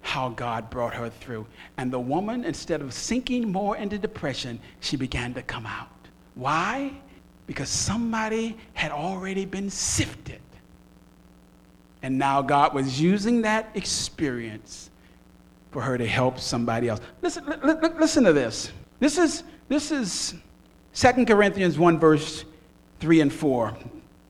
how 0.00 0.30
God 0.30 0.70
brought 0.70 0.94
her 0.94 1.10
through. 1.10 1.46
And 1.76 1.92
the 1.92 2.00
woman, 2.00 2.42
instead 2.42 2.80
of 2.80 2.94
sinking 2.94 3.52
more 3.52 3.76
into 3.76 3.98
depression, 3.98 4.58
she 4.80 4.96
began 4.96 5.34
to 5.34 5.42
come 5.42 5.66
out. 5.66 5.90
Why? 6.36 6.90
Because 7.46 7.68
somebody 7.68 8.56
had 8.72 8.92
already 8.92 9.44
been 9.44 9.68
sifted. 9.68 10.40
And 12.02 12.16
now 12.16 12.40
God 12.40 12.72
was 12.72 12.98
using 12.98 13.42
that 13.42 13.68
experience 13.74 14.88
for 15.70 15.82
her 15.82 15.98
to 15.98 16.06
help 16.06 16.38
somebody 16.38 16.88
else. 16.88 17.02
Listen, 17.20 17.44
listen 17.98 18.24
to 18.24 18.32
this. 18.32 18.72
This 19.00 19.18
is, 19.18 19.42
this 19.68 19.90
is 19.90 20.34
2 20.94 21.26
Corinthians 21.26 21.78
1, 21.78 21.98
verse 21.98 22.46
3 23.00 23.20
and 23.20 23.32
4. 23.32 23.76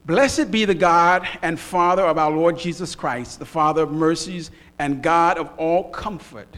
Blessed 0.07 0.51
be 0.51 0.67
the 0.67 0.75
God 0.75 1.27
and 1.41 1.59
Father 1.59 2.03
of 2.03 2.19
our 2.19 2.31
Lord 2.31 2.59
Jesus 2.59 2.95
Christ, 2.95 3.39
the 3.39 3.47
Father 3.47 3.85
of 3.85 3.91
mercies 3.91 4.51
and 4.79 5.03
God 5.03 5.39
of 5.39 5.51
all 5.57 5.91
comfort, 5.91 6.49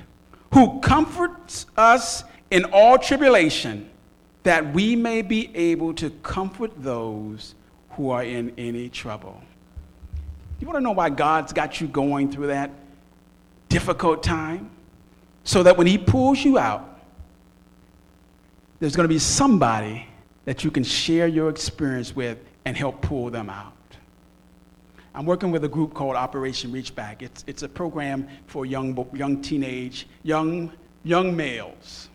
who 0.52 0.80
comforts 0.80 1.66
us 1.76 2.24
in 2.50 2.64
all 2.72 2.98
tribulation, 2.98 3.88
that 4.42 4.74
we 4.74 4.96
may 4.96 5.22
be 5.22 5.54
able 5.54 5.94
to 5.94 6.10
comfort 6.22 6.72
those 6.76 7.54
who 7.90 8.10
are 8.10 8.24
in 8.24 8.52
any 8.58 8.88
trouble. 8.88 9.40
You 10.58 10.66
want 10.66 10.78
to 10.78 10.82
know 10.82 10.92
why 10.92 11.10
God's 11.10 11.52
got 11.52 11.80
you 11.80 11.86
going 11.86 12.32
through 12.32 12.48
that 12.48 12.70
difficult 13.68 14.22
time? 14.22 14.70
So 15.44 15.62
that 15.62 15.76
when 15.76 15.86
He 15.86 15.98
pulls 15.98 16.44
you 16.44 16.58
out, 16.58 17.00
there's 18.80 18.96
going 18.96 19.04
to 19.04 19.12
be 19.12 19.18
somebody 19.18 20.06
that 20.44 20.64
you 20.64 20.70
can 20.70 20.82
share 20.82 21.26
your 21.26 21.48
experience 21.48 22.14
with 22.14 22.38
and 22.66 22.76
help 22.76 23.00
pull 23.00 23.30
them 23.30 23.48
out. 23.48 23.72
I'm 25.14 25.24
working 25.24 25.50
with 25.50 25.64
a 25.64 25.68
group 25.68 25.94
called 25.94 26.16
Operation 26.16 26.72
Reach 26.72 26.94
Back. 26.94 27.22
It's, 27.22 27.42
it's 27.46 27.62
a 27.62 27.68
program 27.68 28.28
for 28.48 28.66
young, 28.66 29.08
young 29.14 29.40
teenage, 29.40 30.06
young, 30.24 30.72
young 31.04 31.34
males. 31.34 32.10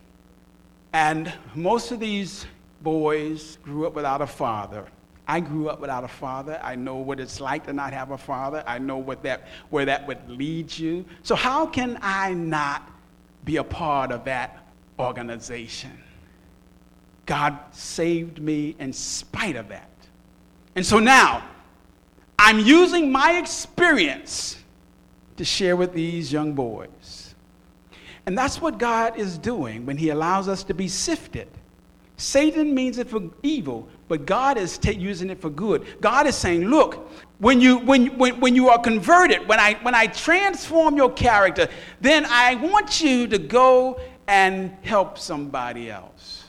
And 0.94 1.34
most 1.56 1.92
of 1.92 2.02
these 2.02 2.46
boys 2.84 3.58
grew 3.64 3.88
up 3.88 3.94
without 3.94 4.22
a 4.22 4.28
father. 4.28 4.86
I 5.26 5.40
grew 5.40 5.70
up 5.70 5.80
without 5.80 6.04
a 6.04 6.10
father. 6.10 6.60
I 6.62 6.76
know 6.76 6.98
what 6.98 7.22
it's 7.22 7.40
like 7.40 7.66
to 7.68 7.74
not 7.74 7.94
have 7.94 8.12
a 8.12 8.18
father. 8.18 8.62
I 8.68 8.78
know 8.78 8.98
what 8.98 9.24
that, 9.24 9.48
where 9.70 9.86
that 9.86 10.06
would 10.06 10.30
lead 10.30 10.78
you. 10.78 11.06
So, 11.24 11.36
how 11.36 11.66
can 11.66 11.98
I 12.02 12.34
not 12.34 12.92
be 13.46 13.56
a 13.56 13.64
part 13.64 14.12
of 14.12 14.26
that 14.26 14.68
organization? 15.00 15.98
God 17.26 17.58
saved 17.72 18.42
me 18.42 18.76
in 18.80 18.92
spite 18.92 19.56
of 19.56 19.70
that. 19.70 19.91
And 20.76 20.86
so 20.86 21.00
now, 21.00 21.48
I'm 22.40 22.60
using 22.60 23.12
my 23.12 23.38
experience 23.38 24.58
to 25.38 25.46
share 25.46 25.76
with 25.76 25.94
these 25.94 26.32
young 26.32 26.54
boys. 26.54 27.36
And 28.26 28.38
that's 28.38 28.62
what 28.62 28.78
God 28.78 29.18
is 29.18 29.38
doing 29.38 29.86
when 29.86 29.98
He 29.98 30.10
allows 30.10 30.48
us 30.48 30.64
to 30.66 30.74
be 30.74 30.88
sifted. 30.88 31.48
Satan 32.18 32.76
means 32.76 33.00
it 33.00 33.10
for 33.10 33.22
evil, 33.42 33.90
but 34.08 34.28
God 34.28 34.58
is 34.58 34.78
t- 34.78 34.94
using 34.94 35.32
it 35.32 35.42
for 35.42 35.50
good. 35.50 35.86
God 36.02 36.28
is 36.28 36.36
saying, 36.36 36.66
look, 36.66 37.10
when 37.40 37.60
you, 37.60 37.80
when, 37.80 38.16
when, 38.20 38.40
when 38.40 38.56
you 38.56 38.70
are 38.70 38.78
converted, 38.78 39.48
when 39.48 39.60
I, 39.60 39.74
when 39.82 39.96
I 39.96 40.06
transform 40.06 40.96
your 40.96 41.12
character, 41.12 41.68
then 42.00 42.26
I 42.28 42.56
want 42.56 43.02
you 43.02 43.26
to 43.28 43.40
go 43.40 44.00
and 44.28 44.72
help 44.84 45.18
somebody 45.18 45.90
else. 45.90 46.44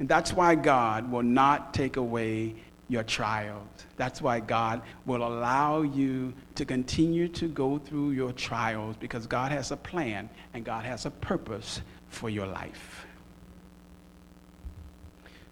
And 0.00 0.08
that's 0.08 0.32
why 0.32 0.56
God 0.56 1.10
will 1.10 1.22
not 1.22 1.72
take 1.72 1.96
away 1.96 2.56
your 2.88 3.02
trials. 3.02 3.66
That's 3.96 4.20
why 4.20 4.40
God 4.40 4.82
will 5.06 5.26
allow 5.26 5.82
you 5.82 6.34
to 6.54 6.64
continue 6.64 7.28
to 7.28 7.48
go 7.48 7.78
through 7.78 8.10
your 8.10 8.32
trials 8.32 8.96
because 8.96 9.26
God 9.26 9.52
has 9.52 9.70
a 9.70 9.76
plan 9.76 10.28
and 10.52 10.64
God 10.64 10.84
has 10.84 11.06
a 11.06 11.10
purpose 11.10 11.80
for 12.08 12.28
your 12.28 12.46
life. 12.46 13.06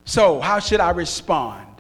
So, 0.05 0.41
how 0.41 0.59
should 0.59 0.81
I 0.81 0.91
respond? 0.91 1.72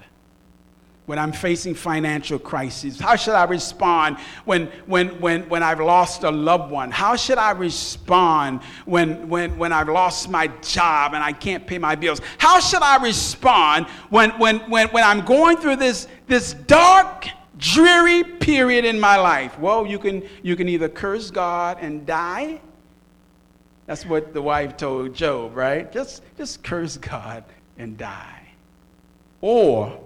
When 1.06 1.18
I'm 1.18 1.32
facing 1.32 1.74
financial 1.74 2.38
crises? 2.38 3.00
How 3.00 3.16
should 3.16 3.34
I 3.34 3.44
respond 3.44 4.18
when, 4.44 4.66
when, 4.86 5.08
when, 5.20 5.48
when 5.48 5.62
I've 5.62 5.80
lost 5.80 6.22
a 6.22 6.30
loved 6.30 6.70
one? 6.70 6.90
How 6.90 7.16
should 7.16 7.38
I 7.38 7.50
respond 7.50 8.62
when, 8.84 9.28
when, 9.28 9.58
when 9.58 9.72
I've 9.72 9.88
lost 9.88 10.28
my 10.30 10.46
job 10.62 11.14
and 11.14 11.22
I 11.22 11.32
can't 11.32 11.66
pay 11.66 11.78
my 11.78 11.96
bills? 11.96 12.20
How 12.38 12.60
should 12.60 12.82
I 12.82 13.02
respond 13.02 13.86
when, 14.10 14.30
when, 14.38 14.60
when, 14.70 14.88
when 14.88 15.02
I'm 15.02 15.24
going 15.24 15.56
through 15.56 15.76
this, 15.76 16.06
this 16.28 16.54
dark, 16.54 17.26
dreary 17.58 18.22
period 18.22 18.84
in 18.84 19.00
my 19.00 19.16
life? 19.16 19.58
Well, 19.58 19.86
you 19.86 19.98
can, 19.98 20.22
you 20.42 20.54
can 20.54 20.68
either 20.68 20.88
curse 20.88 21.30
God 21.30 21.78
and 21.80 22.06
die. 22.06 22.60
That's 23.86 24.06
what 24.06 24.32
the 24.32 24.40
wife 24.40 24.76
told 24.76 25.14
Job, 25.14 25.56
right? 25.56 25.90
Just, 25.90 26.22
just 26.36 26.62
curse 26.62 26.96
God 26.96 27.42
and 27.76 27.98
die. 27.98 28.38
Or 29.40 29.98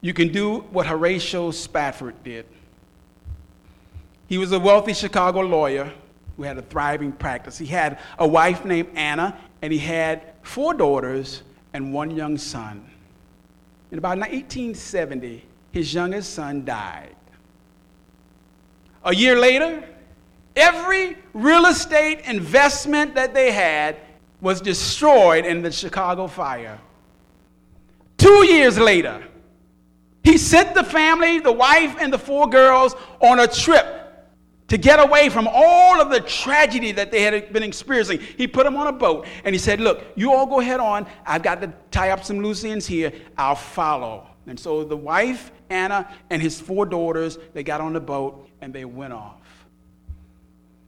you 0.00 0.12
can 0.12 0.28
do 0.28 0.60
what 0.70 0.86
Horatio 0.86 1.50
Spafford 1.50 2.22
did. 2.22 2.46
He 4.28 4.38
was 4.38 4.52
a 4.52 4.58
wealthy 4.58 4.92
Chicago 4.92 5.40
lawyer 5.40 5.92
who 6.36 6.42
had 6.44 6.56
a 6.58 6.62
thriving 6.62 7.12
practice. 7.12 7.58
He 7.58 7.66
had 7.66 7.98
a 8.18 8.26
wife 8.26 8.64
named 8.64 8.90
Anna, 8.94 9.36
and 9.62 9.72
he 9.72 9.78
had 9.78 10.34
four 10.42 10.74
daughters 10.74 11.42
and 11.72 11.92
one 11.92 12.10
young 12.10 12.38
son. 12.38 12.88
In 13.90 13.98
about 13.98 14.18
1870, 14.18 15.44
his 15.72 15.92
youngest 15.92 16.34
son 16.34 16.64
died. 16.64 17.16
A 19.04 19.14
year 19.14 19.38
later, 19.38 19.82
every 20.54 21.16
real 21.32 21.66
estate 21.66 22.20
investment 22.26 23.14
that 23.14 23.32
they 23.32 23.50
had 23.50 23.96
was 24.40 24.60
destroyed 24.60 25.44
in 25.44 25.62
the 25.62 25.72
Chicago 25.72 26.26
fire. 26.26 26.78
Two 28.18 28.44
years 28.44 28.78
later, 28.78 29.24
he 30.24 30.36
sent 30.38 30.74
the 30.74 30.84
family, 30.84 31.38
the 31.38 31.52
wife, 31.52 31.96
and 32.00 32.12
the 32.12 32.18
four 32.18 32.48
girls 32.48 32.94
on 33.20 33.40
a 33.40 33.46
trip 33.46 33.98
to 34.68 34.76
get 34.76 35.00
away 35.00 35.30
from 35.30 35.48
all 35.50 36.00
of 36.00 36.10
the 36.10 36.20
tragedy 36.20 36.92
that 36.92 37.10
they 37.10 37.22
had 37.22 37.52
been 37.52 37.62
experiencing. 37.62 38.20
He 38.20 38.46
put 38.46 38.64
them 38.64 38.76
on 38.76 38.86
a 38.86 38.92
boat 38.92 39.26
and 39.44 39.54
he 39.54 39.58
said, 39.58 39.80
Look, 39.80 40.04
you 40.14 40.32
all 40.32 40.46
go 40.46 40.60
head 40.60 40.80
on. 40.80 41.06
I've 41.26 41.42
got 41.42 41.60
to 41.62 41.72
tie 41.90 42.10
up 42.10 42.24
some 42.24 42.40
loose 42.40 42.64
ends 42.64 42.86
here. 42.86 43.12
I'll 43.36 43.54
follow. 43.54 44.26
And 44.46 44.58
so 44.58 44.84
the 44.84 44.96
wife, 44.96 45.50
Anna, 45.70 46.08
and 46.30 46.40
his 46.40 46.60
four 46.60 46.86
daughters, 46.86 47.38
they 47.54 47.62
got 47.62 47.80
on 47.80 47.92
the 47.92 48.00
boat 48.00 48.48
and 48.60 48.72
they 48.72 48.84
went 48.84 49.12
off. 49.12 49.40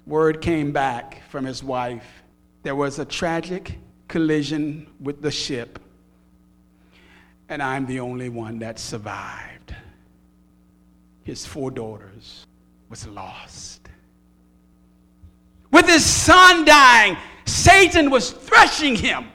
Word 0.06 0.40
came 0.40 0.72
back 0.72 1.22
from 1.28 1.44
his 1.44 1.62
wife. 1.62 2.06
There 2.62 2.74
was 2.74 2.98
a 2.98 3.04
tragic 3.04 3.78
collision 4.08 4.86
with 4.98 5.22
the 5.22 5.30
ship, 5.30 5.78
and 7.50 7.60
I'm 7.60 7.84
the 7.84 7.98
only 8.00 8.28
one 8.28 8.60
that 8.60 8.78
survived. 8.78 9.74
His 11.24 11.44
four 11.44 11.70
daughters 11.70 12.46
was 12.88 13.06
lost. 13.08 13.88
With 15.72 15.86
his 15.86 16.04
son 16.04 16.64
dying, 16.64 17.16
Satan 17.44 18.08
was 18.10 18.30
threshing 18.30 18.94
him. 18.94 19.26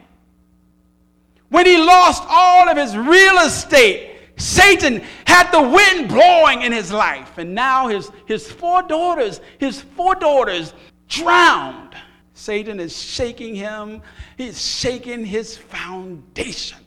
When 1.50 1.66
he 1.66 1.78
lost 1.78 2.24
all 2.28 2.68
of 2.70 2.78
his 2.78 2.98
real 2.98 3.38
estate, 3.40 4.14
Satan 4.38 5.04
had 5.28 5.52
the 5.52 5.62
wind 5.62 6.10
blowing 6.10 6.62
in 6.62 6.72
his 6.72 6.92
life. 6.92 7.38
And 7.38 7.54
now 7.54 7.90
his, 7.90 8.12
his 8.26 8.50
four 8.50 8.82
daughters, 8.82 9.42
his 9.60 9.82
four 9.82 10.16
daughters 10.16 10.74
drowned. 11.08 11.96
Satan 12.34 12.80
is 12.80 12.96
shaking 13.02 13.56
him, 13.56 14.02
he's 14.38 14.66
shaking 14.66 15.26
his 15.26 15.58
foundation. 15.58 16.85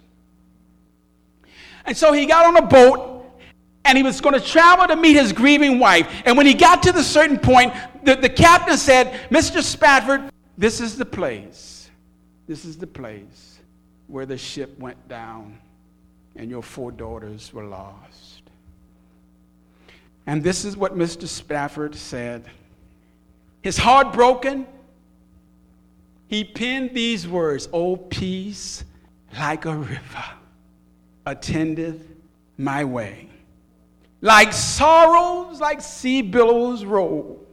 And 1.88 1.96
so 1.96 2.12
he 2.12 2.26
got 2.26 2.44
on 2.44 2.56
a 2.58 2.66
boat 2.66 3.24
and 3.86 3.96
he 3.96 4.04
was 4.04 4.20
going 4.20 4.34
to 4.34 4.46
travel 4.46 4.86
to 4.86 4.94
meet 4.94 5.16
his 5.16 5.32
grieving 5.32 5.78
wife. 5.78 6.06
And 6.26 6.36
when 6.36 6.44
he 6.44 6.52
got 6.52 6.82
to 6.82 6.92
the 6.92 7.02
certain 7.02 7.38
point, 7.38 7.72
the, 8.04 8.14
the 8.14 8.28
captain 8.28 8.76
said, 8.76 9.18
Mr. 9.30 9.62
Spafford, 9.62 10.30
this 10.58 10.82
is 10.82 10.98
the 10.98 11.06
place. 11.06 11.90
This 12.46 12.66
is 12.66 12.76
the 12.76 12.86
place 12.86 13.60
where 14.06 14.26
the 14.26 14.36
ship 14.36 14.78
went 14.78 15.08
down 15.08 15.58
and 16.36 16.50
your 16.50 16.62
four 16.62 16.92
daughters 16.92 17.54
were 17.54 17.64
lost. 17.64 18.42
And 20.26 20.44
this 20.44 20.66
is 20.66 20.76
what 20.76 20.94
Mr. 20.94 21.26
Spafford 21.26 21.94
said. 21.94 22.44
His 23.62 23.78
heart 23.78 24.12
broken, 24.12 24.66
he 26.26 26.44
penned 26.44 26.92
these 26.92 27.26
words, 27.26 27.66
Oh, 27.72 27.96
peace 27.96 28.84
like 29.32 29.64
a 29.64 29.74
river 29.74 30.37
attendeth 31.28 32.02
my 32.56 32.84
way 32.84 33.28
like 34.20 34.52
sorrows, 34.52 35.60
like 35.60 35.80
sea 35.80 36.22
billows 36.22 36.84
roll. 36.84 37.44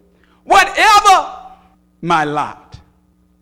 Whatever 0.43 1.35
my 2.01 2.23
lot, 2.23 2.79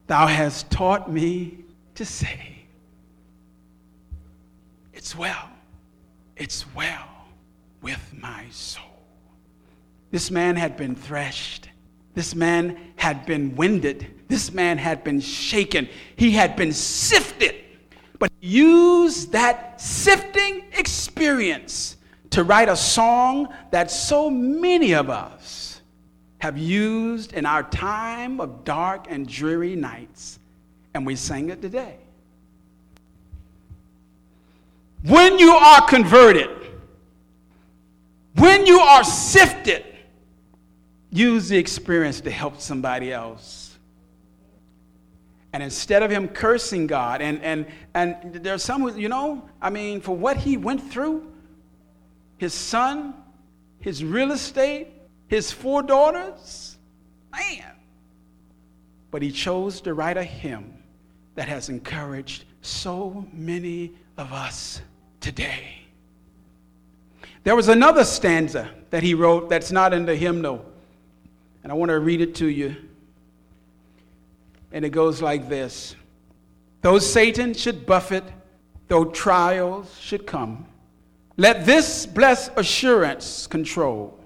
thou 0.07 0.27
hast 0.27 0.69
taught 0.69 1.11
me 1.11 1.57
to 1.95 2.05
say, 2.05 2.65
It's 4.93 5.15
well, 5.15 5.49
it's 6.37 6.65
well 6.73 7.07
with 7.81 8.13
my 8.17 8.45
soul. 8.49 8.83
This 10.11 10.31
man 10.31 10.55
had 10.55 10.77
been 10.77 10.95
threshed. 10.95 11.69
This 12.13 12.35
man 12.35 12.77
had 12.95 13.25
been 13.25 13.55
winded. 13.55 14.21
This 14.27 14.53
man 14.53 14.77
had 14.77 15.03
been 15.03 15.19
shaken. 15.19 15.89
He 16.15 16.31
had 16.31 16.55
been 16.55 16.71
sifted. 16.71 17.55
But 18.23 18.31
use 18.39 19.25
that 19.27 19.81
sifting 19.81 20.63
experience 20.77 21.97
to 22.29 22.45
write 22.45 22.69
a 22.69 22.75
song 22.77 23.53
that 23.71 23.91
so 23.91 24.29
many 24.29 24.93
of 24.93 25.09
us 25.09 25.81
have 26.37 26.57
used 26.57 27.33
in 27.33 27.45
our 27.45 27.63
time 27.63 28.39
of 28.39 28.63
dark 28.63 29.07
and 29.09 29.27
dreary 29.27 29.75
nights, 29.75 30.39
and 30.93 31.05
we 31.05 31.17
sang 31.17 31.49
it 31.49 31.61
today. 31.61 31.97
When 35.03 35.37
you 35.37 35.51
are 35.51 35.85
converted, 35.85 36.49
when 38.35 38.65
you 38.65 38.79
are 38.79 39.03
sifted, 39.03 39.83
use 41.11 41.49
the 41.49 41.57
experience 41.57 42.21
to 42.21 42.31
help 42.31 42.61
somebody 42.61 43.11
else. 43.11 43.62
And 45.53 45.61
instead 45.61 46.01
of 46.01 46.09
him 46.09 46.27
cursing 46.27 46.87
God, 46.87 47.21
and, 47.21 47.41
and, 47.43 47.67
and 47.93 48.33
there's 48.33 48.63
some 48.63 48.81
who, 48.81 48.99
you 48.99 49.07
know, 49.07 49.47
I 49.61 49.69
mean, 49.69 50.01
for 50.01 50.17
what 50.17 50.35
he 50.35 50.57
went 50.57 50.91
through, 50.91 51.31
his 52.37 52.55
son, 52.55 53.13
his 53.79 54.03
real 54.03 54.31
estate, 54.31 54.87
his 55.27 55.51
four 55.51 55.83
daughters. 55.83 56.77
Man. 57.31 57.71
But 59.11 59.21
he 59.21 59.31
chose 59.31 59.79
to 59.81 59.93
write 59.93 60.17
a 60.17 60.23
hymn 60.23 60.73
that 61.35 61.47
has 61.47 61.69
encouraged 61.69 62.45
so 62.61 63.25
many 63.31 63.93
of 64.17 64.33
us 64.33 64.81
today. 65.19 65.81
There 67.43 67.55
was 67.55 67.67
another 67.67 68.05
stanza 68.05 68.71
that 68.89 69.03
he 69.03 69.13
wrote 69.13 69.49
that's 69.49 69.71
not 69.71 69.93
in 69.93 70.05
the 70.05 70.15
hymnal, 70.15 70.65
and 71.61 71.71
I 71.71 71.75
want 71.75 71.89
to 71.89 71.99
read 71.99 72.21
it 72.21 72.35
to 72.35 72.47
you. 72.47 72.75
And 74.73 74.83
it 74.83 74.89
goes 74.89 75.21
like 75.21 75.47
this 75.47 75.95
Though 76.81 76.99
Satan 76.99 77.53
should 77.53 77.85
buffet, 77.85 78.25
though 78.89 79.05
trials 79.05 79.97
should 80.01 80.27
come, 80.27 80.65
let 81.37 81.65
this 81.65 82.05
blessed 82.05 82.51
assurance 82.57 83.47
control 83.47 84.19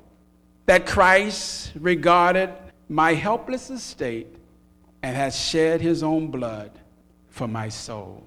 that 0.66 0.88
Christ 0.88 1.74
regarded 1.76 2.52
my 2.90 3.14
helpless 3.14 3.70
estate 3.70 4.28
and 5.04 5.16
has 5.16 5.38
shed 5.40 5.82
his 5.82 6.02
own 6.02 6.32
blood 6.32 6.72
for 7.30 7.48
my 7.48 7.70
soul. 7.70 8.24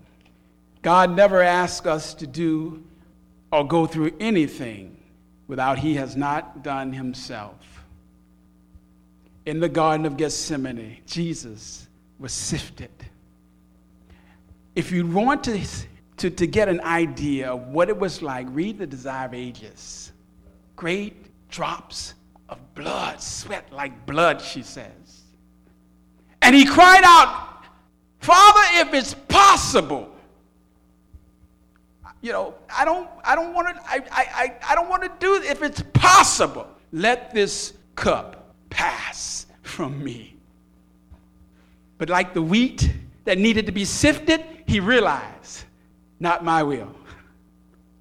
God 0.82 1.14
never 1.14 1.42
asks 1.42 1.86
us 1.86 2.14
to 2.14 2.26
do 2.26 2.82
or 3.52 3.66
go 3.66 3.86
through 3.86 4.12
anything 4.20 4.96
without 5.46 5.78
he 5.78 5.94
has 5.96 6.16
not 6.16 6.62
done 6.62 6.92
himself. 6.92 7.56
In 9.44 9.60
the 9.60 9.68
Garden 9.68 10.06
of 10.06 10.16
Gethsemane, 10.16 10.98
Jesus 11.06 11.88
was 12.20 12.32
sifted. 12.32 12.90
If 14.76 14.92
you 14.92 15.06
want 15.06 15.42
to 15.44 15.58
to, 16.20 16.28
to 16.28 16.46
get 16.46 16.68
an 16.68 16.82
idea 16.82 17.50
of 17.50 17.68
what 17.68 17.88
it 17.88 17.98
was 17.98 18.20
like, 18.20 18.46
read 18.50 18.78
The 18.78 18.86
Desire 18.86 19.26
of 19.26 19.32
Ages. 19.32 20.12
Great 20.76 21.14
drops 21.48 22.12
of 22.50 22.58
blood, 22.74 23.22
sweat 23.22 23.72
like 23.72 24.04
blood, 24.04 24.42
she 24.42 24.62
says. 24.62 25.22
And 26.42 26.54
he 26.54 26.66
cried 26.66 27.02
out, 27.04 27.64
Father, 28.18 28.60
if 28.74 28.92
it's 28.92 29.14
possible, 29.14 30.14
you 32.20 32.32
know, 32.32 32.54
I 32.68 32.84
don't, 32.84 33.08
I 33.24 33.34
don't 33.34 33.54
want 33.54 33.74
to, 33.74 33.82
I, 33.86 34.04
I, 34.12 34.56
I 34.68 34.74
don't 34.74 34.90
want 34.90 35.02
to 35.02 35.12
do. 35.20 35.36
If 35.36 35.62
it's 35.62 35.82
possible, 35.94 36.68
let 36.92 37.32
this 37.32 37.72
cup 37.94 38.54
pass 38.68 39.46
from 39.62 40.04
me. 40.04 40.36
But 42.00 42.08
like 42.08 42.32
the 42.32 42.40
wheat 42.40 42.90
that 43.26 43.36
needed 43.36 43.66
to 43.66 43.72
be 43.72 43.84
sifted, 43.84 44.42
he 44.66 44.80
realized 44.80 45.64
not 46.18 46.42
my 46.42 46.62
will. 46.62 46.96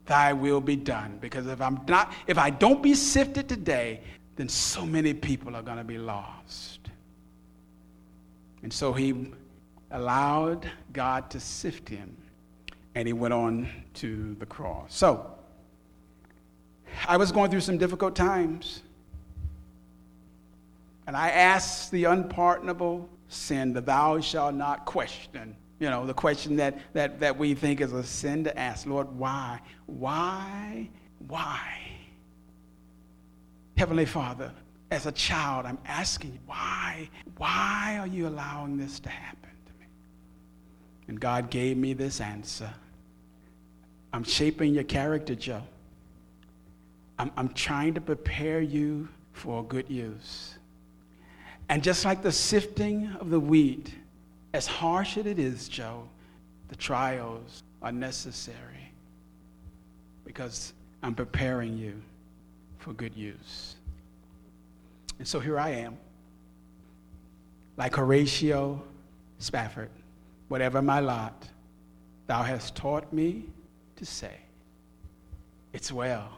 Thy 0.05 0.31
will 0.31 0.61
be 0.61 0.77
done. 0.77 1.17
Because 1.19 1.47
if 1.47 1.59
I'm 1.59 1.81
not, 1.85 2.13
if 2.25 2.37
I 2.37 2.49
don't 2.49 2.81
be 2.81 2.93
sifted 2.93 3.49
today, 3.49 3.99
then 4.37 4.47
so 4.47 4.85
many 4.85 5.13
people 5.13 5.53
are 5.53 5.61
going 5.61 5.79
to 5.79 5.83
be 5.83 5.97
lost. 5.97 6.79
And 8.63 8.71
so 8.71 8.93
he 8.93 9.33
allowed 9.91 10.71
God 10.93 11.29
to 11.31 11.41
sift 11.41 11.89
him, 11.89 12.15
and 12.95 13.05
he 13.05 13.11
went 13.11 13.33
on 13.33 13.67
to 13.95 14.33
the 14.39 14.45
cross. 14.45 14.95
So, 14.95 15.29
I 17.05 17.17
was 17.17 17.33
going 17.33 17.51
through 17.51 17.59
some 17.59 17.77
difficult 17.77 18.15
times. 18.15 18.81
And 21.05 21.17
I 21.17 21.31
asked 21.31 21.91
the 21.91 22.05
unpardonable 22.05 23.09
sin, 23.29 23.73
the 23.73 23.81
thou 23.81 24.19
shalt 24.19 24.55
not 24.55 24.85
question 24.85 25.55
you 25.79 25.89
know, 25.89 26.05
the 26.05 26.13
question 26.13 26.57
that, 26.57 26.77
that, 26.91 27.21
that 27.21 27.37
we 27.37 27.53
think 27.53 27.79
is 27.79 27.93
a 27.93 28.03
sin 28.03 28.43
to 28.43 28.59
ask 28.59 28.85
Lord, 28.85 29.17
why? 29.17 29.61
Why 29.85 30.89
Why? 31.27 31.59
Heavenly 33.77 34.05
Father, 34.05 34.51
as 34.91 35.05
a 35.05 35.11
child, 35.11 35.65
I'm 35.65 35.77
asking 35.85 36.33
you, 36.33 36.39
why? 36.45 37.09
Why 37.37 37.97
are 37.99 38.07
you 38.07 38.27
allowing 38.27 38.77
this 38.77 38.99
to 39.01 39.09
happen 39.09 39.51
to 39.65 39.73
me? 39.79 39.85
And 41.07 41.19
God 41.19 41.49
gave 41.49 41.77
me 41.77 41.93
this 41.93 42.19
answer. 42.19 42.69
I'm 44.11 44.23
shaping 44.23 44.73
your 44.73 44.83
character, 44.83 45.35
Joe. 45.35 45.61
I'm, 47.17 47.31
I'm 47.37 47.49
trying 47.49 47.93
to 47.93 48.01
prepare 48.01 48.59
you 48.59 49.07
for 49.31 49.63
good 49.63 49.89
use. 49.89 50.57
And 51.69 51.83
just 51.83 52.03
like 52.03 52.23
the 52.23 52.31
sifting 52.31 53.15
of 53.19 53.29
the 53.29 53.39
wheat, 53.39 53.93
as 54.53 54.65
harsh 54.65 55.17
as 55.17 55.27
it 55.27 55.37
is, 55.37 55.69
Joe, 55.69 56.09
the 56.67 56.75
trials 56.75 57.63
are 57.81 57.91
necessary 57.91 58.91
because 60.25 60.73
I'm 61.03 61.13
preparing 61.13 61.77
you 61.77 61.93
for 62.79 62.93
good 62.93 63.15
use. 63.15 63.75
And 65.19 65.27
so 65.27 65.39
here 65.39 65.59
I 65.59 65.69
am, 65.69 65.97
like 67.77 67.95
Horatio 67.95 68.81
Spafford, 69.37 69.89
whatever 70.47 70.81
my 70.81 70.99
lot, 70.99 71.47
thou 72.27 72.41
hast 72.41 72.75
taught 72.75 73.11
me 73.13 73.45
to 73.95 74.05
say, 74.05 74.33
It's 75.73 75.91
well, 75.91 76.29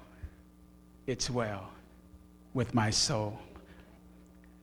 it's 1.08 1.30
well 1.30 1.70
with 2.54 2.74
my 2.74 2.90
soul. 2.90 3.40